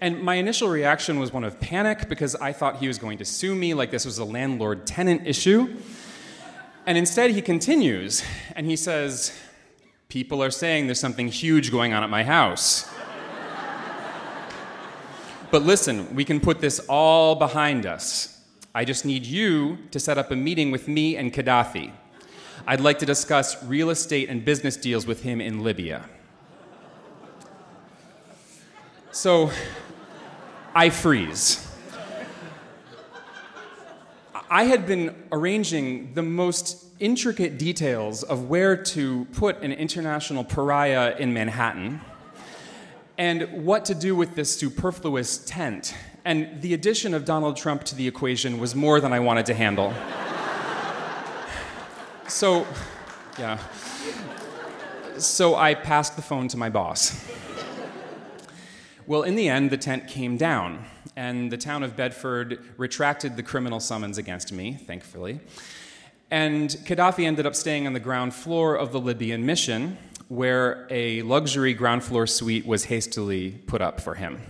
[0.00, 3.24] And my initial reaction was one of panic because I thought he was going to
[3.24, 5.76] sue me like this was a landlord tenant issue.
[6.86, 8.24] And instead, he continues
[8.56, 9.38] and he says,
[10.12, 12.86] People are saying there's something huge going on at my house.
[15.50, 18.38] but listen, we can put this all behind us.
[18.74, 21.92] I just need you to set up a meeting with me and Gaddafi.
[22.66, 26.04] I'd like to discuss real estate and business deals with him in Libya.
[29.12, 29.50] So
[30.74, 31.71] I freeze.
[34.52, 41.16] I had been arranging the most intricate details of where to put an international pariah
[41.18, 42.02] in Manhattan
[43.16, 45.94] and what to do with this superfluous tent.
[46.26, 49.54] And the addition of Donald Trump to the equation was more than I wanted to
[49.54, 49.94] handle.
[52.28, 52.66] so,
[53.38, 53.58] yeah.
[55.16, 57.26] So I passed the phone to my boss.
[59.06, 60.84] Well, in the end, the tent came down,
[61.16, 65.40] and the town of Bedford retracted the criminal summons against me, thankfully.
[66.30, 69.98] And Gaddafi ended up staying on the ground floor of the Libyan mission,
[70.28, 74.40] where a luxury ground floor suite was hastily put up for him.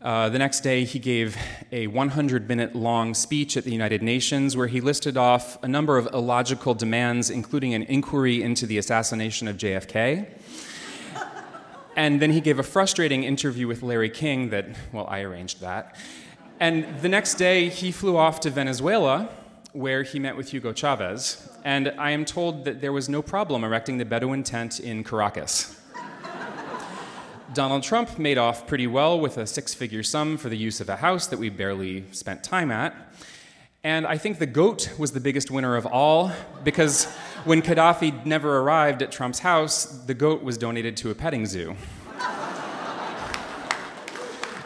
[0.00, 1.36] Uh, the next day, he gave
[1.70, 5.98] a 100 minute long speech at the United Nations where he listed off a number
[5.98, 10.26] of illogical demands, including an inquiry into the assassination of JFK.
[11.96, 15.96] And then he gave a frustrating interview with Larry King that, well, I arranged that.
[16.58, 19.28] And the next day, he flew off to Venezuela
[19.72, 23.62] where he met with Hugo Chavez, and I am told that there was no problem
[23.62, 25.80] erecting the Bedouin tent in Caracas.
[27.52, 30.88] Donald Trump made off pretty well with a six figure sum for the use of
[30.88, 32.94] a house that we barely spent time at.
[33.82, 36.32] And I think the goat was the biggest winner of all
[36.64, 37.06] because
[37.44, 41.74] when Gaddafi never arrived at Trump's house, the goat was donated to a petting zoo.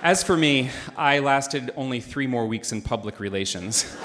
[0.03, 3.97] As for me, I lasted only three more weeks in public relations.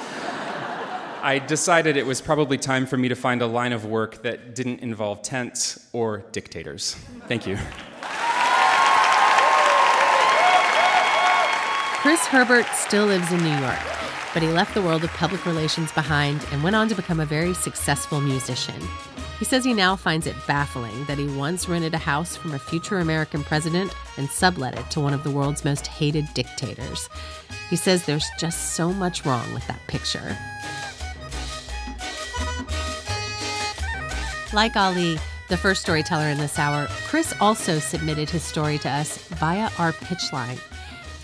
[1.22, 4.56] I decided it was probably time for me to find a line of work that
[4.56, 6.94] didn't involve tents or dictators.
[7.28, 7.58] Thank you.
[12.00, 13.80] Chris Herbert still lives in New York,
[14.34, 17.26] but he left the world of public relations behind and went on to become a
[17.26, 18.82] very successful musician.
[19.40, 22.60] He says he now finds it baffling that he once rented a house from a
[22.60, 27.10] future American president and sublet it to one of the world's most hated dictators.
[27.70, 30.38] He says there's just so much wrong with that picture.
[34.52, 39.18] Like Ali, the first storyteller in this hour, Chris also submitted his story to us
[39.30, 40.58] via our pitch line.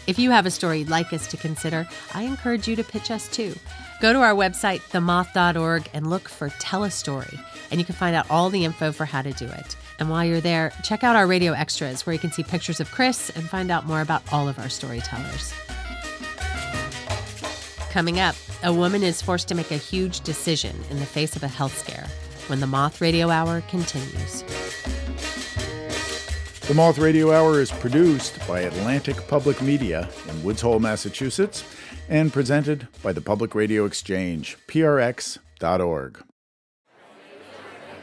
[0.08, 3.10] If you have a story you'd like us to consider, I encourage you to pitch
[3.10, 3.56] us too.
[4.02, 7.40] Go to our website, themoth.org, and look for Tell a Story,
[7.72, 9.76] and you can find out all the info for how to do it.
[9.98, 12.92] And while you're there, check out our radio extras where you can see pictures of
[12.92, 15.54] Chris and find out more about all of our storytellers.
[17.90, 21.44] Coming up, a woman is forced to make a huge decision in the face of
[21.44, 22.08] a health scare
[22.48, 24.44] when the Moth Radio Hour continues.
[26.68, 31.64] The Moth Radio Hour is produced by Atlantic Public Media in Woods Hole, Massachusetts,
[32.10, 36.24] and presented by the Public Radio Exchange, prx.org.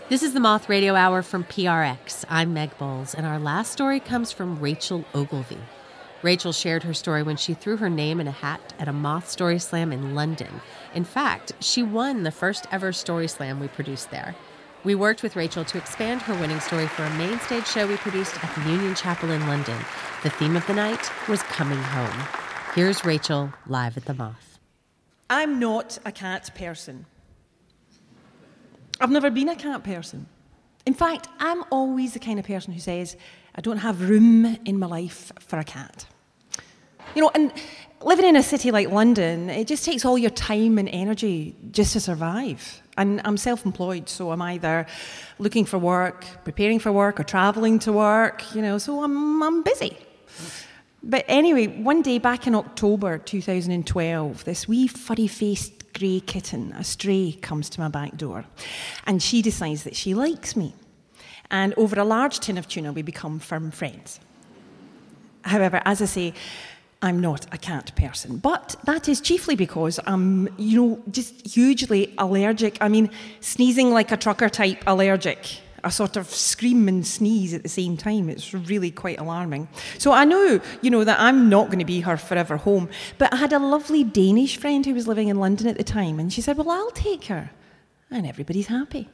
[0.09, 2.25] This is the Moth Radio Hour from PRX.
[2.29, 5.59] I'm Meg Bowles, and our last story comes from Rachel Ogilvie.
[6.23, 9.29] Rachel shared her story when she threw her name in a hat at a Moth
[9.29, 10.61] Story Slam in London.
[10.95, 14.37] In fact, she won the first ever Story Slam we produced there.
[14.85, 17.97] We worked with Rachel to expand her winning story for a main stage show we
[17.99, 19.78] produced at the Union Chapel in London.
[20.24, 22.26] The theme of the night was Coming Home.
[22.74, 24.59] Here's Rachel live at the Moth.
[25.30, 27.07] I'm not a cat person.
[29.01, 30.26] I've never been a cat person.
[30.85, 33.16] In fact, I'm always the kind of person who says,
[33.55, 36.07] I don't have room in my life for a cat.
[37.14, 37.53] You know, and
[38.01, 41.93] living in a city like London, it just takes all your time and energy just
[41.93, 42.82] to survive.
[42.97, 44.86] And I'm self employed, so I'm either
[45.38, 49.62] looking for work, preparing for work, or traveling to work, you know, so I'm, I'm
[49.62, 49.97] busy.
[51.03, 56.84] But anyway, one day back in October 2012, this wee furry faced grey kitten, a
[56.84, 58.45] stray, comes to my back door.
[59.07, 60.74] And she decides that she likes me.
[61.51, 64.20] And over a large tin of tuna, we become firm friends.
[65.45, 66.34] However, as I say,
[67.03, 72.14] I'm not a cat person, but that is chiefly because I'm, you know, just hugely
[72.16, 72.78] allergic.
[72.80, 75.61] I mean, sneezing like a trucker type allergic.
[75.84, 78.28] I sort of scream and sneeze at the same time.
[78.28, 79.66] It's really quite alarming.
[79.98, 82.88] So I know, you know, that I'm not going to be her forever home.
[83.18, 86.20] But I had a lovely Danish friend who was living in London at the time,
[86.20, 87.50] and she said, Well, I'll take her.
[88.12, 89.09] And everybody's happy.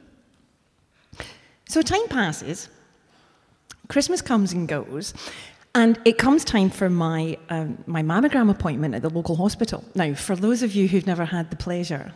[1.67, 2.69] So time passes,
[3.87, 5.13] Christmas comes and goes,
[5.75, 9.83] and it comes time for my, um, my mammogram appointment at the local hospital.
[9.93, 12.11] Now, for those of you who've never had the pleasure,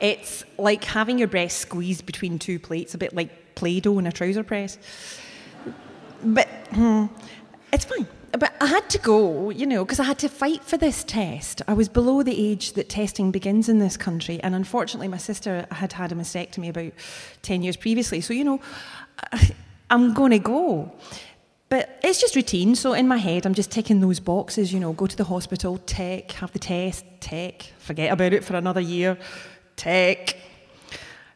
[0.00, 4.06] it's like having your breast squeezed between two plates, a bit like Play Doh in
[4.06, 4.78] a trouser press.
[6.24, 7.06] But hmm,
[7.72, 8.06] it's fine.
[8.32, 11.62] But I had to go, you know, because I had to fight for this test.
[11.66, 15.66] I was below the age that testing begins in this country, and unfortunately, my sister
[15.72, 16.92] had had a mastectomy about
[17.42, 18.20] 10 years previously.
[18.20, 18.60] So, you know,
[19.90, 20.92] I'm going to go.
[21.68, 22.74] But it's just routine.
[22.74, 25.78] So in my head, I'm just ticking those boxes, you know, go to the hospital,
[25.86, 29.16] tick, have the test, tick, forget about it for another year,
[29.76, 30.36] tick.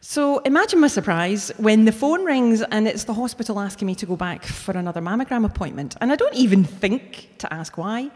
[0.01, 4.07] So imagine my surprise when the phone rings and it's the hospital asking me to
[4.07, 5.97] go back for another mammogram appointment.
[6.01, 8.11] And I don't even think to ask why,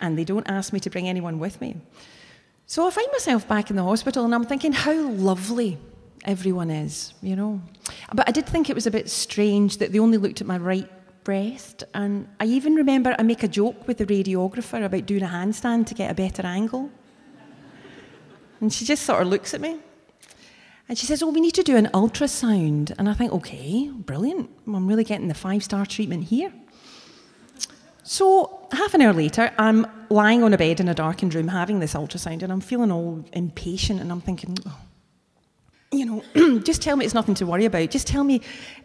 [0.00, 1.76] and they don't ask me to bring anyone with me.
[2.66, 5.76] So I find myself back in the hospital and I'm thinking, how lovely
[6.24, 7.60] everyone is, you know.
[8.12, 10.58] But I did think it was a bit strange that they only looked at my
[10.58, 10.90] right
[11.24, 11.84] breast.
[11.94, 15.86] And I even remember I make a joke with the radiographer about doing a handstand
[15.86, 16.90] to get a better angle.
[18.60, 19.78] And she just sort of looks at me.
[20.88, 22.92] And she says, Oh, we need to do an ultrasound.
[22.98, 24.50] And I think, Okay, brilliant.
[24.66, 26.52] I'm really getting the five star treatment here.
[28.06, 31.80] So, half an hour later, I'm lying on a bed in a darkened room having
[31.80, 34.78] this ultrasound, and I'm feeling all impatient, and I'm thinking, oh,
[35.98, 37.90] you know, just tell me it's nothing to worry about.
[37.90, 38.40] Just tell me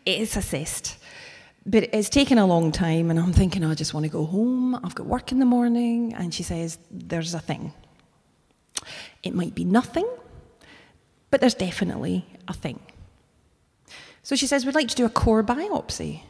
[0.05, 0.97] it's a cyst.
[1.65, 4.25] But it's taken a long time, and I'm thinking, oh, I just want to go
[4.25, 4.75] home.
[4.75, 6.13] I've got work in the morning.
[6.13, 7.73] And she says, There's a thing.
[9.23, 10.07] It might be nothing,
[11.29, 12.79] but there's definitely a thing.
[14.23, 16.21] So she says, We'd like to do a core biopsy.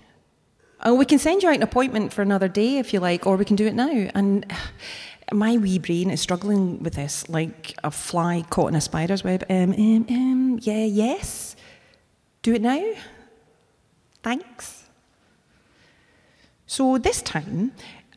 [0.81, 3.35] Oh, we can send you out an appointment for another day if you like, or
[3.35, 4.09] we can do it now.
[4.15, 4.45] And
[5.31, 9.43] my wee brain is struggling with this like a fly caught in a spider's web.
[9.49, 11.55] Um, um, um, yeah, yes.
[12.41, 12.83] Do it now.
[14.23, 14.85] Thanks.
[16.67, 17.71] So this time,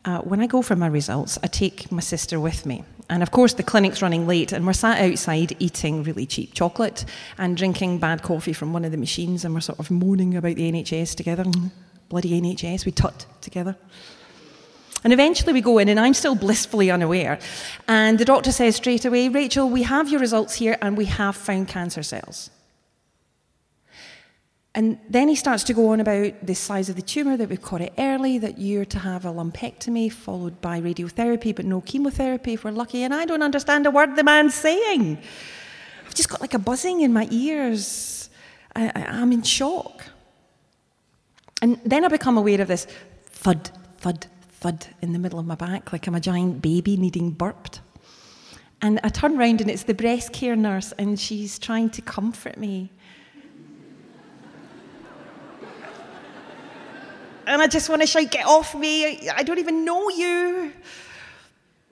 [0.05, 2.83] uh, when I go for my results, I take my sister with me.
[3.09, 7.05] And of course, the clinic's running late, and we're sat outside eating really cheap chocolate
[7.37, 10.55] and drinking bad coffee from one of the machines, and we're sort of moaning about
[10.55, 11.45] the NHS together.
[12.09, 13.75] Bloody NHS, we tut together.
[15.03, 17.39] And eventually we go in, and I'm still blissfully unaware.
[17.87, 21.35] And the doctor says straight away, Rachel, we have your results here, and we have
[21.35, 22.49] found cancer cells.
[24.75, 27.61] And then he starts to go on about the size of the tumour, that we've
[27.61, 32.53] caught it early, that you're to have a lumpectomy followed by radiotherapy, but no chemotherapy
[32.53, 33.03] if we're lucky.
[33.03, 35.19] And I don't understand a word the man's saying.
[36.07, 38.29] I've just got like a buzzing in my ears.
[38.75, 40.05] I, am in shock.
[41.61, 42.87] And then I become aware of this
[43.25, 44.25] thud, thud,
[44.63, 47.81] thud in the middle of my back, like I'm a giant baby needing burped.
[48.81, 52.57] And I turn around and it's the breast care nurse, and she's trying to comfort
[52.57, 52.89] me.
[57.45, 59.29] And I just want to shout, Get off me!
[59.29, 60.71] I don't even know you!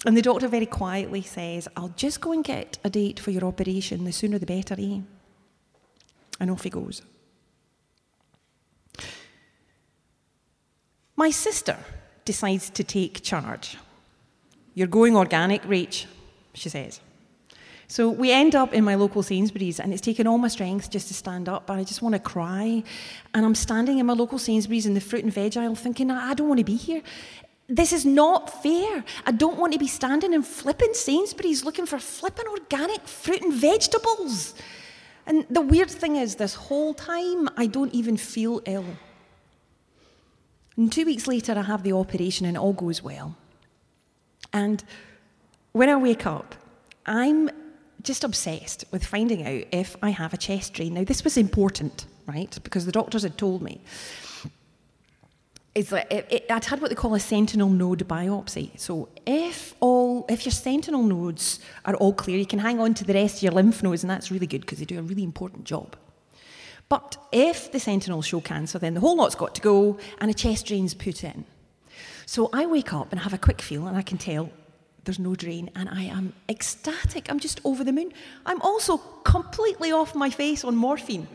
[0.06, 3.44] And the doctor very quietly says, I'll just go and get a date for your
[3.46, 4.06] operation.
[4.06, 5.02] The sooner the better, eh?
[6.40, 7.02] And off he goes.
[11.18, 11.78] My sister
[12.26, 13.78] decides to take charge.
[14.74, 16.06] You're going organic, Rach,
[16.54, 17.02] she says.
[17.88, 21.10] So we end up in my local Sainsbury's, and it's taken all my strength just
[21.10, 22.84] to stand up, and I just want to cry.
[23.34, 26.34] And I'm standing in my local Sainsbury's in the fruit and veg aisle thinking, I
[26.34, 27.02] don't want to be here.
[27.68, 29.04] This is not fair.
[29.26, 33.54] I don't want to be standing in flipping Sainsbury's looking for flipping organic fruit and
[33.54, 34.54] vegetables.
[35.26, 38.86] And the weird thing is, this whole time, I don't even feel ill.
[40.82, 43.36] And two weeks later, I have the operation, and all goes well.
[44.52, 44.84] And
[45.74, 46.56] when I wake up,
[47.06, 47.52] I'm
[48.02, 50.96] just obsessed with finding out if I have a chest drain.
[50.96, 52.58] Now, this was important, right?
[52.64, 53.80] Because the doctors had told me.
[55.76, 58.72] It's like it, it, I'd had what they call a sentinel node biopsy.
[58.80, 63.04] So if all if your sentinel nodes are all clear, you can hang on to
[63.04, 65.24] the rest of your lymph nodes, and that's really good because they do a really
[65.24, 65.96] important job.
[66.92, 70.34] But if the sentinels show cancer, then the whole lot's got to go, and a
[70.34, 71.46] chest drain's put in.
[72.26, 74.50] So I wake up and have a quick feel, and I can tell
[75.06, 77.32] there's no drain, and I am ecstatic.
[77.32, 78.12] I'm just over the moon.
[78.46, 81.30] I'm also completely off my face on morphine.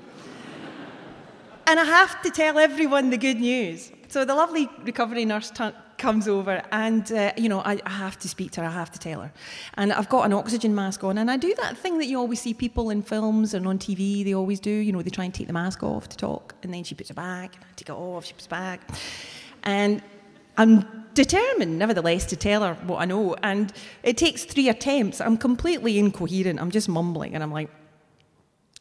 [1.66, 3.90] and I have to tell everyone the good news.
[4.08, 8.18] So the lovely recovery nurse t- comes over, and uh, you know, I, I, have
[8.20, 8.66] to speak to her.
[8.66, 9.32] I have to tell her,
[9.74, 12.40] and I've got an oxygen mask on, and I do that thing that you always
[12.40, 14.24] see people in films and on TV.
[14.24, 14.70] They always do.
[14.70, 17.10] You know, they try and take the mask off to talk, and then she puts
[17.10, 17.56] it back.
[17.56, 18.24] And I take it off.
[18.24, 18.80] She puts it back,
[19.62, 20.02] and
[20.56, 23.36] I'm determined, nevertheless, to tell her what I know.
[23.42, 23.72] And
[24.02, 25.20] it takes three attempts.
[25.20, 26.60] I'm completely incoherent.
[26.60, 27.70] I'm just mumbling, and I'm like,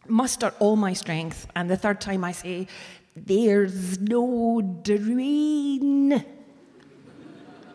[0.08, 1.48] muster all my strength.
[1.56, 2.68] And the third time I say,
[3.16, 6.24] There's no drain.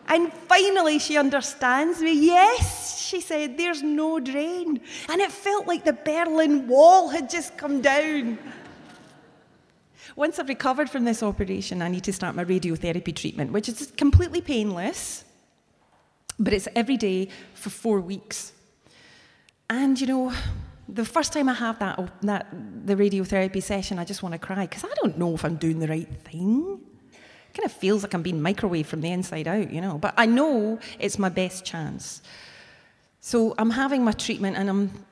[0.07, 2.13] And finally, she understands me.
[2.25, 4.81] Yes, she said, there's no drain.
[5.09, 8.37] And it felt like the Berlin Wall had just come down.
[10.15, 13.91] Once I've recovered from this operation, I need to start my radiotherapy treatment, which is
[13.95, 15.23] completely painless,
[16.37, 18.51] but it's every day for four weeks.
[19.69, 20.33] And you know,
[20.89, 22.47] the first time I have that, that
[22.85, 25.79] the radiotherapy session, I just want to cry because I don't know if I'm doing
[25.79, 26.81] the right thing
[27.53, 29.97] kind of feels like I'm being microwaved from the inside out, you know.
[29.97, 32.21] But I know it's my best chance.
[33.19, 35.05] So I'm having my treatment and I'm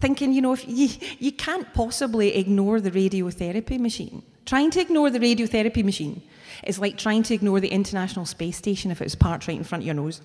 [0.00, 4.22] thinking, you know, if you, you can't possibly ignore the radiotherapy machine.
[4.44, 6.22] Trying to ignore the radiotherapy machine
[6.64, 9.64] is like trying to ignore the International Space Station if it was parked right in
[9.64, 10.20] front of your nose.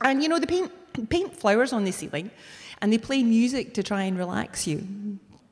[0.00, 0.70] and you know, they paint,
[1.08, 2.30] paint flowers on the ceiling
[2.80, 4.86] and they play music to try and relax you.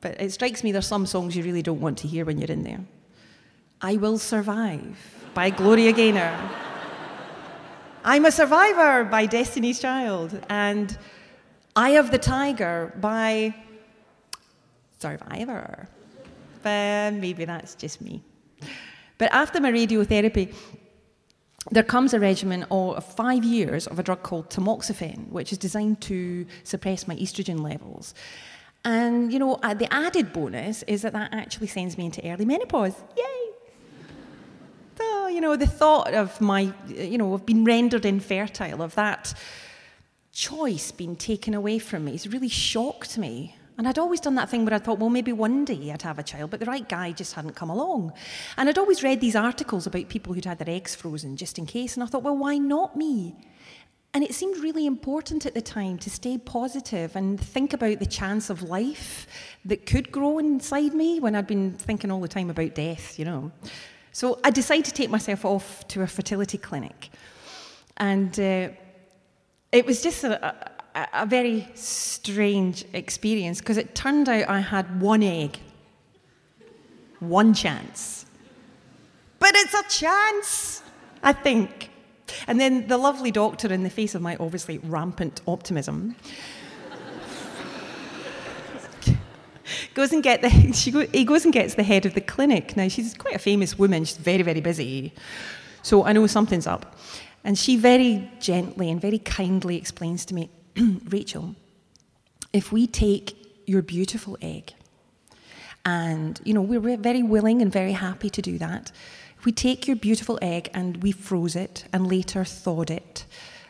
[0.01, 2.51] But it strikes me there's some songs you really don't want to hear when you're
[2.51, 2.81] in there.
[3.79, 4.97] I Will Survive
[5.35, 6.35] by Gloria Gaynor.
[8.03, 10.43] I'm a Survivor by Destiny's Child.
[10.49, 10.97] And
[11.75, 13.53] Eye of the Tiger by
[14.97, 15.87] Survivor.
[16.63, 18.23] But maybe that's just me.
[19.19, 20.55] But after my radiotherapy,
[21.69, 26.01] there comes a regimen of five years of a drug called tamoxifen, which is designed
[26.01, 28.15] to suppress my estrogen levels.
[28.83, 32.45] And, you know, uh, the added bonus is that that actually sends me into early
[32.45, 32.95] menopause.
[33.15, 33.46] Yay!
[35.27, 39.33] Oh, you know, the thought of my, you know, of being rendered infertile, of that
[40.31, 43.55] choice being taken away from me, has really shocked me.
[43.77, 46.17] And I'd always done that thing where I thought, well, maybe one day I'd have
[46.17, 48.13] a child, but the right guy just hadn't come along.
[48.55, 51.65] And I'd always read these articles about people who'd had their eggs frozen just in
[51.65, 53.35] case, and I thought, well, why not me?
[54.13, 58.05] And it seemed really important at the time to stay positive and think about the
[58.05, 59.27] chance of life
[59.65, 63.25] that could grow inside me when I'd been thinking all the time about death, you
[63.25, 63.51] know.
[64.17, 67.11] So I decided to take myself off to a fertility clinic.
[67.97, 68.69] And uh,
[69.71, 74.99] it was just a, a, a very strange experience because it turned out I had
[74.99, 75.59] one egg,
[77.19, 78.25] one chance.
[79.37, 80.81] But it's a chance,
[81.21, 81.91] I think.
[82.47, 86.15] And then the lovely doctor, in the face of my obviously rampant optimism,
[89.93, 92.77] goes and get the she go, he goes and gets the head of the clinic.
[92.77, 94.05] Now she's quite a famous woman.
[94.05, 95.13] She's very very busy,
[95.81, 96.95] so I know something's up.
[97.43, 100.49] And she very gently and very kindly explains to me,
[101.09, 101.55] Rachel,
[102.51, 104.73] if we take your beautiful egg,
[105.85, 108.91] and you know we're very willing and very happy to do that.
[109.39, 113.25] If we take your beautiful egg and we froze it and later thawed it,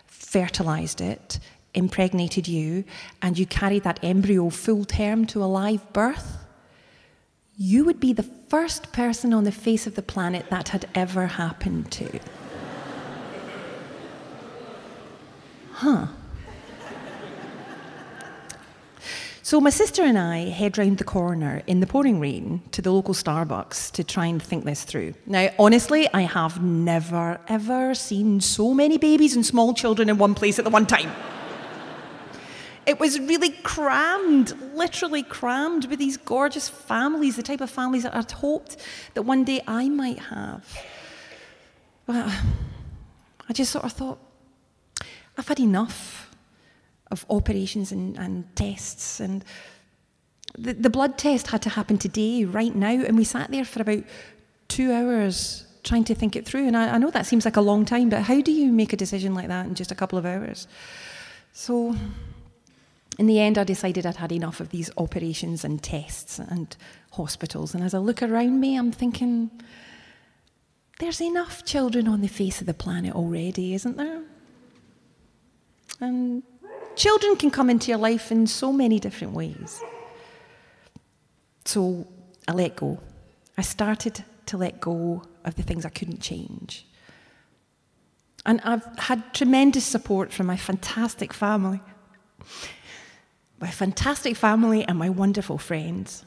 [0.05, 1.39] fertilized it,
[1.73, 2.83] impregnated you
[3.21, 6.37] and you carried that embryo full term to a live birth,
[7.57, 11.27] you would be the first person on the face of the planet that had ever
[11.27, 12.19] happened to.
[15.73, 16.07] huh.
[19.47, 22.91] So my sister and I head round the corner in the pouring rain to the
[22.91, 25.13] local Starbucks to try and think this through.
[25.25, 30.35] Now, honestly, I have never, ever seen so many babies and small children in one
[30.35, 31.09] place at the one time.
[32.87, 38.15] It was really crammed, literally crammed with these gorgeous families, the type of families that
[38.15, 38.77] I'd hoped
[39.13, 40.65] that one day I might have.
[42.05, 42.31] But
[43.49, 44.19] I just sort of thought,
[45.37, 46.33] I've had enough
[47.11, 49.19] of operations and, and tests.
[49.19, 49.43] And
[50.57, 53.03] the, the blood test had to happen today, right now.
[53.03, 54.03] And we sat there for about
[54.69, 56.67] two hours trying to think it through.
[56.67, 58.93] And I, I know that seems like a long time, but how do you make
[58.93, 60.69] a decision like that in just a couple of hours?
[61.51, 61.95] So
[63.17, 66.75] in the end, I decided I'd had enough of these operations and tests and
[67.13, 67.73] hospitals.
[67.73, 69.49] And as I look around me, I'm thinking,
[70.99, 74.21] there's enough children on the face of the planet already, isn't there?
[75.99, 76.43] And
[76.95, 79.81] children can come into your life in so many different ways.
[81.65, 82.07] So
[82.47, 82.99] I let go.
[83.57, 86.85] I started to let go of the things I couldn't change.
[88.45, 91.81] And I've had tremendous support from my fantastic family
[93.59, 96.25] my fantastic family, and my wonderful friends.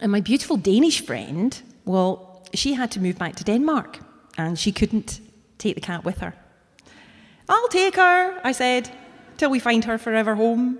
[0.00, 3.98] And my beautiful Danish friend, well, she had to move back to Denmark
[4.38, 5.20] and she couldn't
[5.58, 6.34] take the cat with her.
[7.48, 8.90] I'll take her, I said,
[9.36, 10.78] till we find her forever home.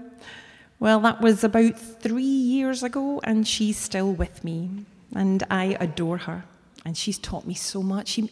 [0.79, 4.85] Well, that was about three years ago, and she's still with me,
[5.15, 6.45] and I adore her.
[6.85, 8.09] And she's taught me so much.
[8.09, 8.31] She,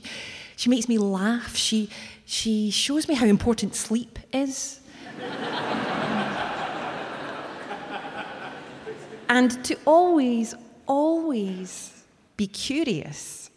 [0.56, 1.54] she makes me laugh.
[1.54, 1.88] She,
[2.24, 4.80] she shows me how important sleep is.
[9.30, 10.54] And to always,
[10.86, 12.04] always
[12.36, 13.50] be curious.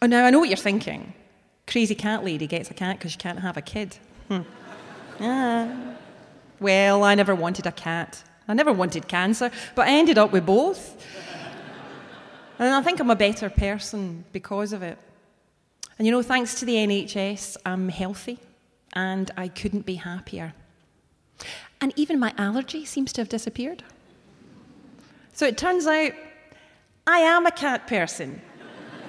[0.00, 1.12] Oh, now I know what you're thinking.
[1.66, 3.98] Crazy cat lady gets a cat because she can't have a kid.
[4.28, 4.42] Hmm.
[5.20, 5.68] Ah.
[6.60, 8.22] Well, I never wanted a cat.
[8.46, 11.04] I never wanted cancer, but I ended up with both.
[12.60, 14.96] And I think I'm a better person because of it.
[15.98, 18.38] And you know, thanks to the NHS, I'm healthy
[18.92, 20.54] and I couldn't be happier.
[21.80, 23.82] And even my allergy seems to have disappeared.
[25.38, 26.10] So it turns out
[27.06, 28.42] I am a cat person.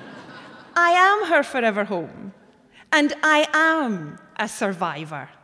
[0.76, 2.34] I am her forever home.
[2.92, 5.28] And I am a survivor.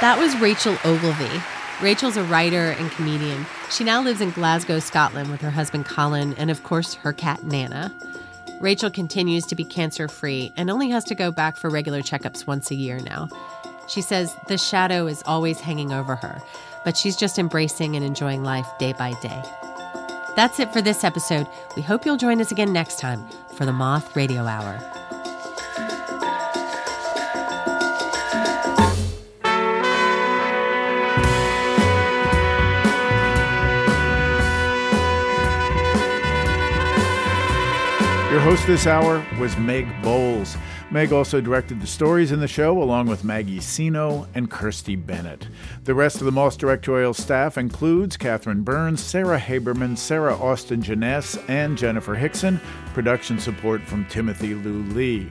[0.00, 1.42] That was Rachel Ogilvie.
[1.82, 3.44] Rachel's a writer and comedian.
[3.68, 7.42] She now lives in Glasgow, Scotland with her husband Colin and, of course, her cat
[7.42, 7.92] Nana.
[8.60, 12.46] Rachel continues to be cancer free and only has to go back for regular checkups
[12.46, 13.28] once a year now.
[13.88, 16.42] She says the shadow is always hanging over her,
[16.84, 19.42] but she's just embracing and enjoying life day by day.
[20.36, 21.48] That's it for this episode.
[21.74, 23.26] We hope you'll join us again next time
[23.56, 24.78] for the Moth Radio Hour.
[38.30, 40.58] Your host this hour was Meg Bowles.
[40.90, 45.46] Meg also directed the stories in the show, along with Maggie Cino and Kirsty Bennett.
[45.84, 51.36] The rest of the Moth directorial staff includes Catherine Burns, Sarah Haberman, Sarah Austin Jenness,
[51.46, 52.58] and Jennifer Hickson.
[52.94, 55.30] Production support from Timothy Lou Lee.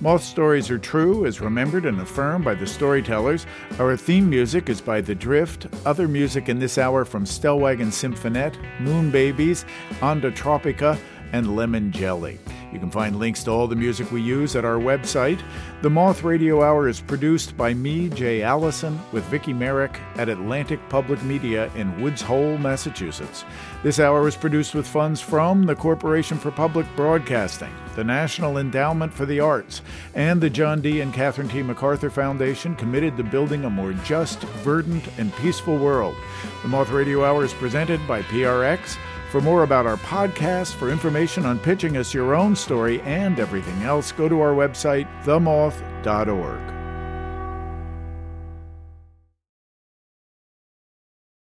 [0.00, 3.46] Moth Stories Are True is remembered and affirmed by the storytellers.
[3.78, 5.66] Our theme music is by The Drift.
[5.84, 9.64] Other music in this hour from Stellwagen Symphonette, Moon Babies,
[10.00, 10.98] Onda Tropica,
[11.32, 12.38] and lemon jelly.
[12.72, 15.42] You can find links to all the music we use at our website.
[15.82, 20.80] The Moth Radio Hour is produced by me, Jay Allison, with Vicki Merrick at Atlantic
[20.88, 23.44] Public Media in Woods Hole, Massachusetts.
[23.82, 29.12] This hour was produced with funds from the Corporation for Public Broadcasting, the National Endowment
[29.12, 29.82] for the Arts,
[30.14, 31.00] and the John D.
[31.00, 31.62] and Catherine T.
[31.62, 36.14] MacArthur Foundation, committed to building a more just, verdant, and peaceful world.
[36.62, 38.96] The Moth Radio Hour is presented by PRX.
[39.32, 43.82] For more about our podcast, for information on pitching us your own story and everything
[43.82, 46.81] else, go to our website, themoth.org.